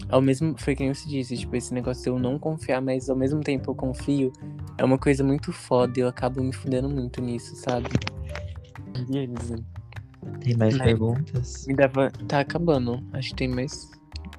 ao 0.09 0.21
mesmo. 0.21 0.55
Foi 0.57 0.75
que 0.75 0.83
nem 0.83 0.93
você 0.93 1.07
disse, 1.07 1.37
tipo, 1.37 1.55
esse 1.55 1.73
negócio 1.73 2.03
de 2.03 2.09
eu 2.09 2.19
não 2.19 2.37
confiar, 2.39 2.81
mas 2.81 3.09
ao 3.09 3.15
mesmo 3.15 3.41
tempo 3.41 3.71
eu 3.71 3.75
confio, 3.75 4.31
é 4.77 4.83
uma 4.83 4.97
coisa 4.97 5.23
muito 5.23 5.51
foda 5.51 5.93
e 5.97 6.01
eu 6.01 6.07
acabo 6.07 6.41
me 6.43 6.53
fudendo 6.53 6.89
muito 6.89 7.21
nisso, 7.21 7.55
sabe? 7.55 7.89
E 9.09 9.17
eles, 9.17 9.49
Tem 10.41 10.55
mais 10.57 10.75
Mas- 10.75 10.83
perguntas? 10.87 11.65
me 11.67 11.75
dava. 11.75 12.09
Tá 12.27 12.39
acabando. 12.39 13.03
Acho 13.13 13.29
que 13.29 13.35
tem 13.35 13.47
mais. 13.47 13.91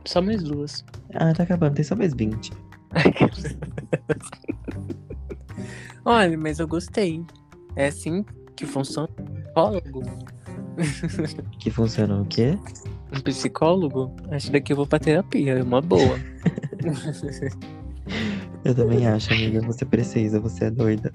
Só 0.04 0.20
mais 0.22 0.42
duas. 0.42 0.84
Ah, 1.14 1.32
tá 1.32 1.42
acabando, 1.44 1.74
tem 1.74 1.84
só 1.84 1.94
mais 1.96 2.12
20. 2.14 2.52
Olha, 6.04 6.36
mas 6.38 6.58
eu 6.58 6.68
gostei. 6.68 7.24
É 7.76 7.86
assim 7.88 8.24
que 8.56 8.66
funciona 8.66 9.08
um 9.18 9.24
psicólogo? 9.42 10.02
Que 11.58 11.70
funciona 11.70 12.20
o 12.20 12.24
quê? 12.26 12.58
Um 13.16 13.20
psicólogo? 13.20 14.14
Acho 14.30 14.46
que 14.46 14.52
daqui 14.52 14.72
eu 14.72 14.76
vou 14.76 14.86
pra 14.86 14.98
terapia, 14.98 15.54
é 15.58 15.62
uma 15.62 15.80
boa. 15.80 16.18
Eu 18.64 18.74
também 18.74 19.06
acho, 19.06 19.32
amiga. 19.32 19.60
Você 19.62 19.84
precisa, 19.84 20.40
você 20.40 20.64
é 20.66 20.70
doida. 20.70 21.12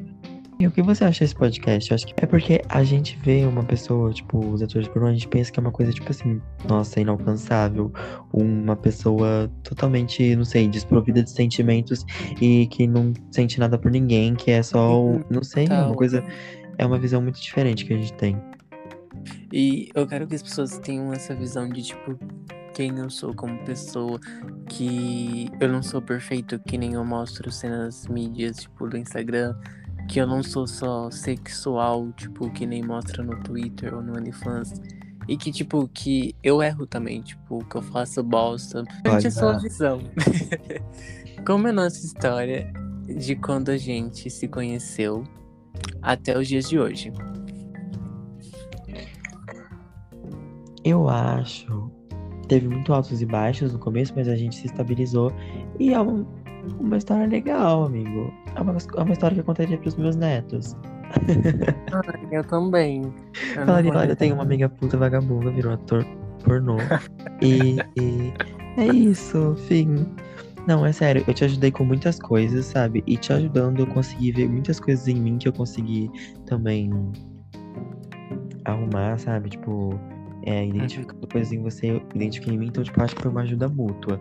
E 0.60 0.68
o 0.68 0.72
que 0.72 0.82
você 0.82 1.04
acha 1.06 1.24
desse 1.24 1.36
podcast? 1.36 1.90
Eu 1.90 1.96
acho 1.96 2.06
que 2.08 2.14
é 2.22 2.28
porque 2.28 2.62
a 2.68 2.84
gente 2.84 3.18
vê 3.24 3.46
uma 3.46 3.64
pessoa, 3.64 4.12
tipo, 4.12 4.40
os 4.46 4.62
atores 4.62 4.88
de 4.88 4.94
pornô, 4.94 5.08
a 5.08 5.14
gente 5.14 5.28
pensa 5.28 5.52
que 5.52 5.60
é 5.60 5.62
uma 5.62 5.72
coisa, 5.72 5.92
tipo 5.94 6.10
assim, 6.12 6.42
nossa, 6.68 7.00
inalcançável. 7.00 7.92
Uma 8.34 8.76
pessoa 8.76 9.50
totalmente, 9.64 10.36
não 10.36 10.44
sei, 10.44 10.68
desprovida 10.68 11.24
de 11.24 11.30
sentimentos 11.32 12.06
e 12.42 12.68
que 12.68 12.86
não 12.88 13.14
sente 13.32 13.58
nada 13.60 13.78
por 13.78 13.90
ninguém, 13.90 14.36
que 14.36 14.52
é 14.52 14.62
só, 14.62 15.00
o- 15.02 15.24
não 15.30 15.44
sei, 15.44 15.66
uma 15.88 15.96
coisa. 15.96 16.24
É 16.78 16.86
uma 16.86 16.98
visão 17.00 17.22
muito 17.22 17.40
diferente 17.42 17.86
que 17.86 17.94
a 17.94 17.98
gente 17.98 18.14
tem. 18.14 18.38
E 19.52 19.90
eu 19.94 20.08
quero 20.08 20.28
que 20.28 20.36
as 20.36 20.44
pessoas 20.44 20.78
tenham 20.80 21.12
essa 21.12 21.36
visão 21.36 21.68
de, 21.68 21.82
tipo, 21.82 22.18
quem 22.74 22.98
eu 22.98 23.10
sou 23.10 23.34
como 23.34 23.58
pessoa, 23.66 24.20
que 24.68 25.50
eu 25.60 25.68
não 25.68 25.84
sou 25.84 26.02
perfeito, 26.02 26.60
que 26.60 26.78
nem 26.78 26.94
eu 26.94 27.04
mostro 27.04 27.52
cenas 27.52 28.08
mídias, 28.08 28.62
tipo, 28.62 28.88
do 28.88 28.98
Instagram, 28.98 29.56
que 30.08 30.20
eu 30.20 30.28
não 30.28 30.42
sou 30.42 30.68
só 30.68 31.12
sexual, 31.12 32.12
tipo, 32.14 32.50
que 32.52 32.66
nem 32.66 32.84
mostra 32.84 33.24
no 33.24 33.42
Twitter 33.44 33.94
ou 33.94 34.02
no 34.02 34.18
OnlyFans. 34.18 34.82
E 35.28 35.38
que, 35.38 35.52
tipo, 35.52 35.88
que 35.90 36.36
eu 36.42 36.64
erro 36.64 36.88
também, 36.88 37.22
tipo, 37.22 37.64
que 37.66 37.76
eu 37.76 37.82
faço 37.84 38.24
bosta. 38.24 38.84
Pode 39.04 39.30
Gente, 39.30 39.38
é 39.38 39.42
dar. 39.42 39.60
visão. 39.60 40.00
Como 41.46 41.68
é 41.68 41.70
a 41.70 41.74
nossa 41.74 42.04
história 42.04 42.74
de 43.06 43.36
quando 43.36 43.70
a 43.70 43.78
gente 43.78 44.30
se 44.30 44.48
conheceu 44.48 45.24
até 46.02 46.38
os 46.38 46.48
dias 46.48 46.68
de 46.68 46.80
hoje? 46.80 47.14
Eu 50.84 51.10
acho 51.10 51.92
teve 52.50 52.68
muito 52.68 52.92
altos 52.92 53.22
e 53.22 53.26
baixos 53.26 53.72
no 53.72 53.80
começo, 53.80 54.12
mas 54.16 54.28
a 54.28 54.36
gente 54.36 54.56
se 54.56 54.66
estabilizou. 54.66 55.32
E 55.80 55.94
é 55.94 56.00
uma, 56.00 56.28
uma 56.80 56.98
história 56.98 57.26
legal, 57.28 57.86
amigo. 57.86 58.34
É 58.56 58.62
uma, 58.62 58.76
é 58.98 59.02
uma 59.02 59.14
história 59.14 59.36
que 59.36 59.42
eu 59.42 59.46
contaria 59.46 59.78
pros 59.78 59.96
meus 59.96 60.16
netos. 60.18 60.76
Ai, 61.94 62.28
eu 62.32 62.44
também. 62.44 63.04
Eu 63.56 63.66
Falaria, 63.66 63.94
olha, 63.94 64.12
eu 64.12 64.16
tenho 64.16 64.34
uma 64.34 64.44
amiga 64.44 64.68
puta 64.68 64.98
vagabunda, 64.98 65.52
virou 65.52 65.74
ator 65.74 66.06
pornô. 66.44 66.78
e, 67.42 67.78
e 68.00 68.34
é 68.78 68.88
isso, 68.88 69.56
fim. 69.68 70.06
Não, 70.68 70.86
é 70.86 70.92
sério, 70.92 71.24
eu 71.28 71.34
te 71.34 71.46
ajudei 71.46 71.72
com 71.72 71.84
muitas 71.84 72.20
coisas, 72.20 72.66
sabe? 72.66 73.04
E 73.08 73.16
te 73.16 73.32
ajudando, 73.32 73.80
eu 73.80 73.88
consegui 73.88 74.32
ver 74.32 74.50
muitas 74.50 74.80
coisas 74.80 75.08
em 75.08 75.16
mim 75.16 75.38
que 75.38 75.48
eu 75.48 75.54
consegui 75.54 76.12
também 76.46 76.92
arrumar, 78.66 79.18
sabe? 79.18 79.50
Tipo, 79.50 80.00
é, 80.44 80.66
identificando 80.66 81.28
coisas 81.28 81.52
em 81.52 81.62
você, 81.62 81.92
eu 81.92 82.02
identifiquei 82.16 82.54
em 82.54 82.58
mim, 82.58 82.68
então, 82.68 82.84
tipo, 82.84 83.02
acho 83.02 83.16
que 83.16 83.22
foi 83.22 83.32
uma 83.32 83.42
ajuda 83.42 83.68
mútua. 83.68 84.20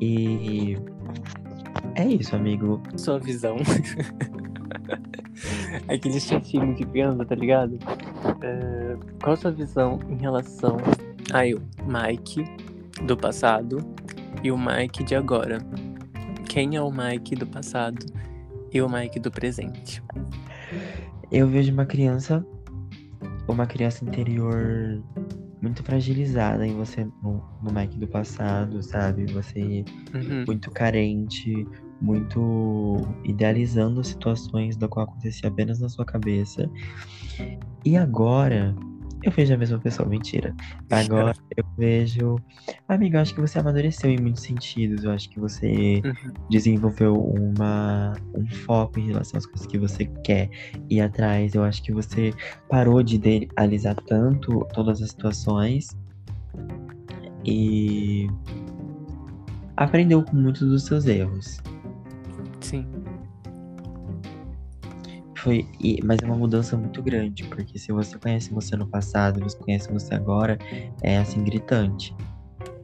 E 0.00 0.76
é 1.94 2.06
isso, 2.06 2.36
amigo. 2.36 2.80
Sua 2.96 3.18
visão. 3.18 3.56
Aquele 5.88 6.20
chefinho 6.20 6.74
que 6.74 6.86
pensa, 6.86 7.24
tá 7.24 7.34
ligado? 7.34 7.78
É, 8.42 8.96
qual 9.22 9.34
a 9.34 9.36
sua 9.36 9.50
visão 9.50 9.98
em 10.08 10.16
relação 10.16 10.76
aí 11.32 11.54
o 11.54 11.62
Mike 11.84 12.44
do 13.04 13.16
passado 13.16 13.78
e 14.42 14.50
o 14.50 14.58
Mike 14.58 15.04
de 15.04 15.14
agora? 15.14 15.58
Quem 16.48 16.76
é 16.76 16.82
o 16.82 16.90
Mike 16.90 17.34
do 17.36 17.46
passado 17.46 18.06
e 18.72 18.80
o 18.80 18.88
Mike 18.88 19.18
do 19.20 19.30
presente? 19.30 20.02
Eu 21.30 21.46
vejo 21.46 21.72
uma 21.72 21.84
criança, 21.84 22.44
uma 23.46 23.66
criança 23.66 24.04
interior 24.04 25.02
muito 25.62 25.82
fragilizada 25.82 26.66
em 26.66 26.74
você, 26.74 27.04
no, 27.22 27.42
no 27.62 27.72
Mike 27.72 27.98
do 27.98 28.08
passado, 28.08 28.82
sabe? 28.82 29.26
Você 29.26 29.84
Uhum. 30.14 30.46
muito 30.46 30.70
carente, 30.70 31.66
muito 32.00 33.16
idealizando 33.24 34.02
situações 34.04 34.76
da 34.76 34.88
qual 34.88 35.06
acontecia 35.06 35.48
apenas 35.48 35.80
na 35.80 35.88
sua 35.88 36.04
cabeça. 36.06 36.70
E 37.84 37.96
agora 37.96 38.74
eu 39.22 39.32
vejo 39.32 39.54
a 39.54 39.56
mesma 39.56 39.78
pessoa, 39.78 40.08
mentira. 40.08 40.54
Agora 40.90 41.34
eu 41.56 41.64
vejo, 41.76 42.36
amigo, 42.88 43.16
eu 43.16 43.20
acho 43.20 43.34
que 43.34 43.40
você 43.40 43.58
amadureceu 43.58 44.10
em 44.10 44.18
muitos 44.18 44.42
sentidos. 44.42 45.04
Eu 45.04 45.10
acho 45.10 45.28
que 45.28 45.40
você 45.40 46.00
Uhum. 46.04 46.32
desenvolveu 46.50 47.14
uma 47.16 48.14
um 48.34 48.46
foco 48.64 48.98
em 49.00 49.06
relação 49.08 49.38
às 49.38 49.46
coisas 49.46 49.66
que 49.66 49.78
você 49.78 50.04
quer 50.24 50.48
ir 50.88 51.00
atrás. 51.00 51.54
Eu 51.54 51.64
acho 51.64 51.82
que 51.82 51.92
você 51.92 52.32
parou 52.68 53.02
de 53.02 53.16
idealizar 53.16 53.96
tanto 54.06 54.66
todas 54.72 55.02
as 55.02 55.10
situações 55.10 55.96
e 57.44 58.28
aprendeu 59.76 60.22
com 60.24 60.36
muitos 60.36 60.68
dos 60.68 60.84
seus 60.84 61.06
erros. 61.06 61.58
Sim. 62.60 62.86
Foi, 65.42 65.66
e- 65.80 66.00
mas 66.04 66.20
é 66.22 66.26
uma 66.26 66.36
mudança 66.36 66.76
muito 66.76 67.02
grande, 67.02 67.44
porque 67.44 67.78
se 67.78 67.92
você 67.92 68.18
conhece 68.18 68.52
você 68.52 68.76
no 68.76 68.86
passado 68.86 69.40
você 69.40 69.56
conhece 69.58 69.92
você 69.92 70.14
agora, 70.14 70.58
é 71.02 71.18
assim 71.18 71.42
gritante 71.44 72.14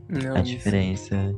Não, 0.08 0.36
a 0.36 0.40
isso- 0.40 0.50
diferença 0.56 1.34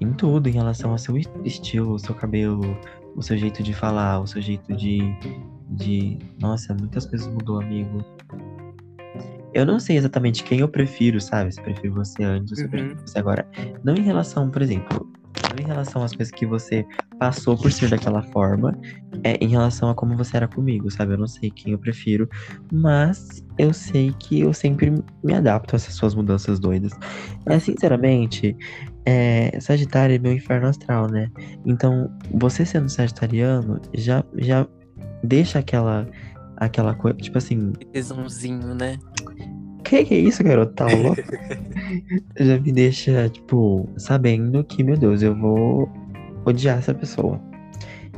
em 0.00 0.12
tudo, 0.12 0.48
em 0.48 0.52
relação 0.52 0.90
ao 0.92 0.98
seu 0.98 1.16
es- 1.16 1.28
estilo, 1.44 1.94
o 1.94 1.98
seu 1.98 2.14
cabelo, 2.14 2.76
o 3.16 3.22
seu 3.22 3.36
jeito 3.36 3.62
de 3.62 3.72
falar, 3.72 4.20
o 4.20 4.26
seu 4.26 4.42
jeito 4.42 4.74
de, 4.76 4.98
de... 5.70 6.18
Nossa, 6.38 6.74
muitas 6.74 7.06
coisas 7.06 7.26
mudou, 7.26 7.60
amigo. 7.60 8.04
Eu 9.54 9.64
não 9.64 9.80
sei 9.80 9.96
exatamente 9.96 10.44
quem 10.44 10.60
eu 10.60 10.68
prefiro, 10.68 11.18
sabe? 11.18 11.50
Se 11.50 11.58
eu 11.60 11.64
prefiro 11.64 11.94
você 11.94 12.22
antes 12.22 12.50
ou 12.52 12.56
se 12.56 12.62
eu 12.62 12.66
Uhum. 12.66 12.70
prefiro 12.70 13.00
você 13.06 13.18
agora. 13.18 13.48
Não 13.82 13.94
em 13.94 14.02
relação, 14.02 14.50
por 14.50 14.60
exemplo, 14.60 15.10
em 15.58 15.64
relação 15.64 16.02
às 16.02 16.14
coisas 16.14 16.32
que 16.32 16.46
você 16.46 16.86
passou 17.18 17.56
por 17.56 17.72
ser 17.72 17.88
daquela 17.88 18.22
forma, 18.22 18.78
é 19.24 19.36
em 19.42 19.48
relação 19.48 19.88
a 19.88 19.94
como 19.94 20.16
você 20.16 20.36
era 20.36 20.48
comigo, 20.48 20.90
sabe? 20.90 21.14
Eu 21.14 21.18
não 21.18 21.26
sei 21.26 21.50
quem 21.50 21.72
eu 21.72 21.78
prefiro, 21.78 22.28
mas 22.72 23.44
eu 23.58 23.72
sei 23.72 24.14
que 24.18 24.40
eu 24.40 24.52
sempre 24.52 24.92
me 25.22 25.34
adapto 25.34 25.74
a 25.74 25.76
essas 25.76 25.94
suas 25.94 26.14
mudanças 26.14 26.58
doidas. 26.58 26.92
É, 27.46 27.58
sinceramente, 27.58 28.56
é, 29.04 29.58
Sagitário 29.60 30.14
é 30.14 30.18
meu 30.18 30.32
inferno 30.32 30.68
astral, 30.68 31.08
né? 31.08 31.30
Então, 31.64 32.10
você 32.32 32.64
sendo 32.64 32.88
sagitariano, 32.88 33.80
já, 33.94 34.24
já 34.36 34.66
deixa 35.22 35.58
aquela, 35.58 36.06
aquela 36.56 36.94
coisa, 36.94 37.16
tipo 37.18 37.38
assim, 37.38 37.72
Tesãozinho, 37.92 38.74
né? 38.74 38.98
Que 39.88 40.04
que 40.04 40.14
é 40.14 40.18
isso, 40.18 40.42
garoto? 40.42 40.72
Tá 40.74 40.86
louco? 40.86 41.22
já 42.38 42.58
me 42.58 42.72
deixa, 42.72 43.28
tipo, 43.28 43.88
sabendo 43.96 44.62
que, 44.64 44.82
meu 44.82 44.96
Deus, 44.96 45.22
eu 45.22 45.34
vou 45.34 45.88
odiar 46.44 46.78
essa 46.78 46.94
pessoa. 46.94 47.40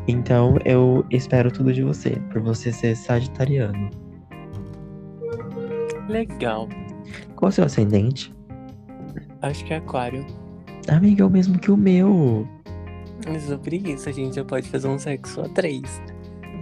Então, 0.07 0.57
eu 0.65 1.05
espero 1.11 1.51
tudo 1.51 1.73
de 1.73 1.83
você, 1.83 2.11
por 2.33 2.41
você 2.41 2.73
ser 2.73 2.97
sagitariano. 2.97 3.91
Legal. 6.09 6.69
Qual 7.37 7.49
é 7.49 7.51
o 7.51 7.53
seu 7.53 7.65
ascendente? 7.65 8.35
Acho 9.43 9.65
que 9.65 9.75
é 9.75 9.77
aquário. 9.77 10.25
Amiga, 10.89 11.23
é 11.23 11.27
o 11.27 11.31
mesmo 11.31 11.59
que 11.59 11.71
o 11.71 11.77
meu. 11.77 12.49
É 13.27 13.39
sobre 13.39 13.77
isso, 13.77 14.09
a 14.09 14.13
gente 14.13 14.37
já 14.37 14.45
pode 14.45 14.69
fazer 14.69 14.89
um 14.89 14.99
sexo 14.99 15.43
a 15.43 15.49
três. 15.51 16.01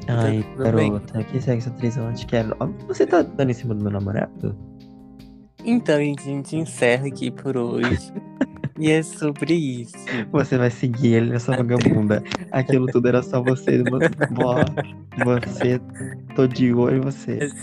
Ai, 0.08 0.44
bem. 0.72 0.90
garota, 0.90 1.22
que 1.24 1.40
sexo 1.40 1.68
atriz 1.68 1.96
eu 1.96 2.04
não 2.04 2.12
te 2.12 2.26
quero. 2.26 2.56
Ó, 2.60 2.66
Você 2.88 3.06
tá 3.06 3.22
dando 3.22 3.50
em 3.50 3.54
cima 3.54 3.74
do 3.74 3.82
meu 3.82 3.92
namorado? 3.92 4.56
Então, 5.66 5.98
gente, 5.98 6.20
a 6.20 6.24
gente 6.24 6.56
encerra 6.56 7.08
aqui 7.08 7.28
por 7.28 7.56
hoje. 7.56 8.12
e 8.78 8.88
é 8.88 9.02
sobre 9.02 9.52
isso. 9.52 9.96
Você 10.30 10.56
vai 10.56 10.70
seguir 10.70 11.14
ele 11.14 11.30
nessa 11.30 11.56
vagabunda. 11.56 12.22
Aquilo 12.52 12.86
tudo 12.86 13.08
era 13.08 13.20
só 13.20 13.42
você. 13.42 13.82
Você, 15.24 15.80
tô 16.34 16.46
de 16.46 16.74
olho 16.74 16.98
em 16.98 17.00
você. 17.00 17.38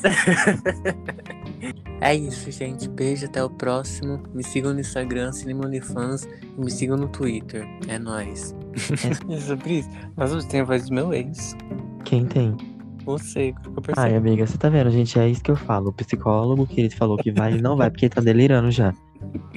É 2.02 2.14
isso, 2.14 2.52
gente. 2.52 2.90
Beijo, 2.90 3.28
até 3.28 3.42
o 3.42 3.50
próximo. 3.50 4.22
Me 4.34 4.44
sigam 4.44 4.74
no 4.74 4.82
Instagram, 4.82 5.32
Cinema 5.32 5.66
OnlyFans. 5.66 6.28
E 6.58 6.60
me 6.60 6.70
sigam 6.70 6.98
no 6.98 7.08
Twitter. 7.08 7.66
É 7.88 7.98
nóis. 7.98 8.54
é 9.30 9.40
sobre 9.40 9.80
isso. 9.80 9.90
Mas 10.18 10.34
você 10.34 10.46
tem 10.50 10.60
a 10.60 10.64
voz 10.66 10.90
do 10.90 10.94
meu 10.94 11.14
ex. 11.14 11.56
Quem 12.04 12.26
tem? 12.26 12.58
Você, 13.06 13.54
que 13.54 13.68
eu 13.68 13.74
percebi. 13.82 14.08
Ai, 14.08 14.16
amiga, 14.16 14.46
você 14.48 14.58
tá 14.58 14.70
vendo, 14.70 14.90
gente? 14.92 15.18
É 15.20 15.28
isso 15.30 15.44
que 15.44 15.52
eu 15.52 15.56
falo. 15.56 15.90
O 15.90 15.94
psicólogo 15.94 16.66
que 16.66 16.82
ele 16.82 16.90
falou 16.90 17.18
que 17.18 17.32
vai, 17.32 17.54
ele 17.54 17.62
não 17.62 17.76
vai, 17.76 17.90
porque 17.90 18.06
ele 18.06 18.14
tá 18.14 18.22
delirando 18.22 18.72
já. 18.72 18.94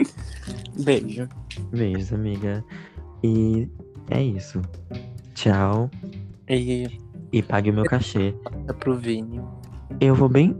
Beijo. 0.84 1.28
Beijos, 1.72 2.12
amiga. 2.12 2.64
E 3.22 3.68
é 4.10 4.22
isso. 4.22 4.60
Tchau. 5.34 5.90
E 6.48 6.88
E 7.32 7.42
pague 7.42 7.70
o 7.70 7.74
meu 7.74 7.84
cachê. 7.84 8.34
é 8.68 8.72
pro 8.72 8.96
Vini. 8.96 9.40
Eu 10.00 10.14
vou 10.14 10.28
bem. 10.28 10.56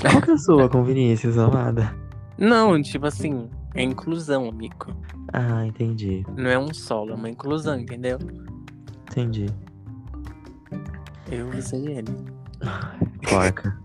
Qual 0.00 0.22
que 0.22 0.30
é 0.30 0.34
a 0.34 0.38
sua 0.38 0.68
Vinícius, 0.82 1.36
amada? 1.36 1.94
Não, 2.38 2.80
tipo 2.80 3.06
assim, 3.06 3.50
é 3.74 3.82
inclusão, 3.82 4.48
amigo. 4.48 4.86
Ah, 5.32 5.66
entendi. 5.66 6.24
Não 6.36 6.48
é 6.48 6.58
um 6.58 6.72
solo, 6.72 7.12
é 7.12 7.14
uma 7.14 7.28
inclusão, 7.28 7.78
entendeu? 7.78 8.18
Entendi. 9.10 9.46
Eu, 11.30 11.50
vou 11.50 11.60
e 11.78 11.92
ele. 11.92 12.12
Placa. 13.28 13.78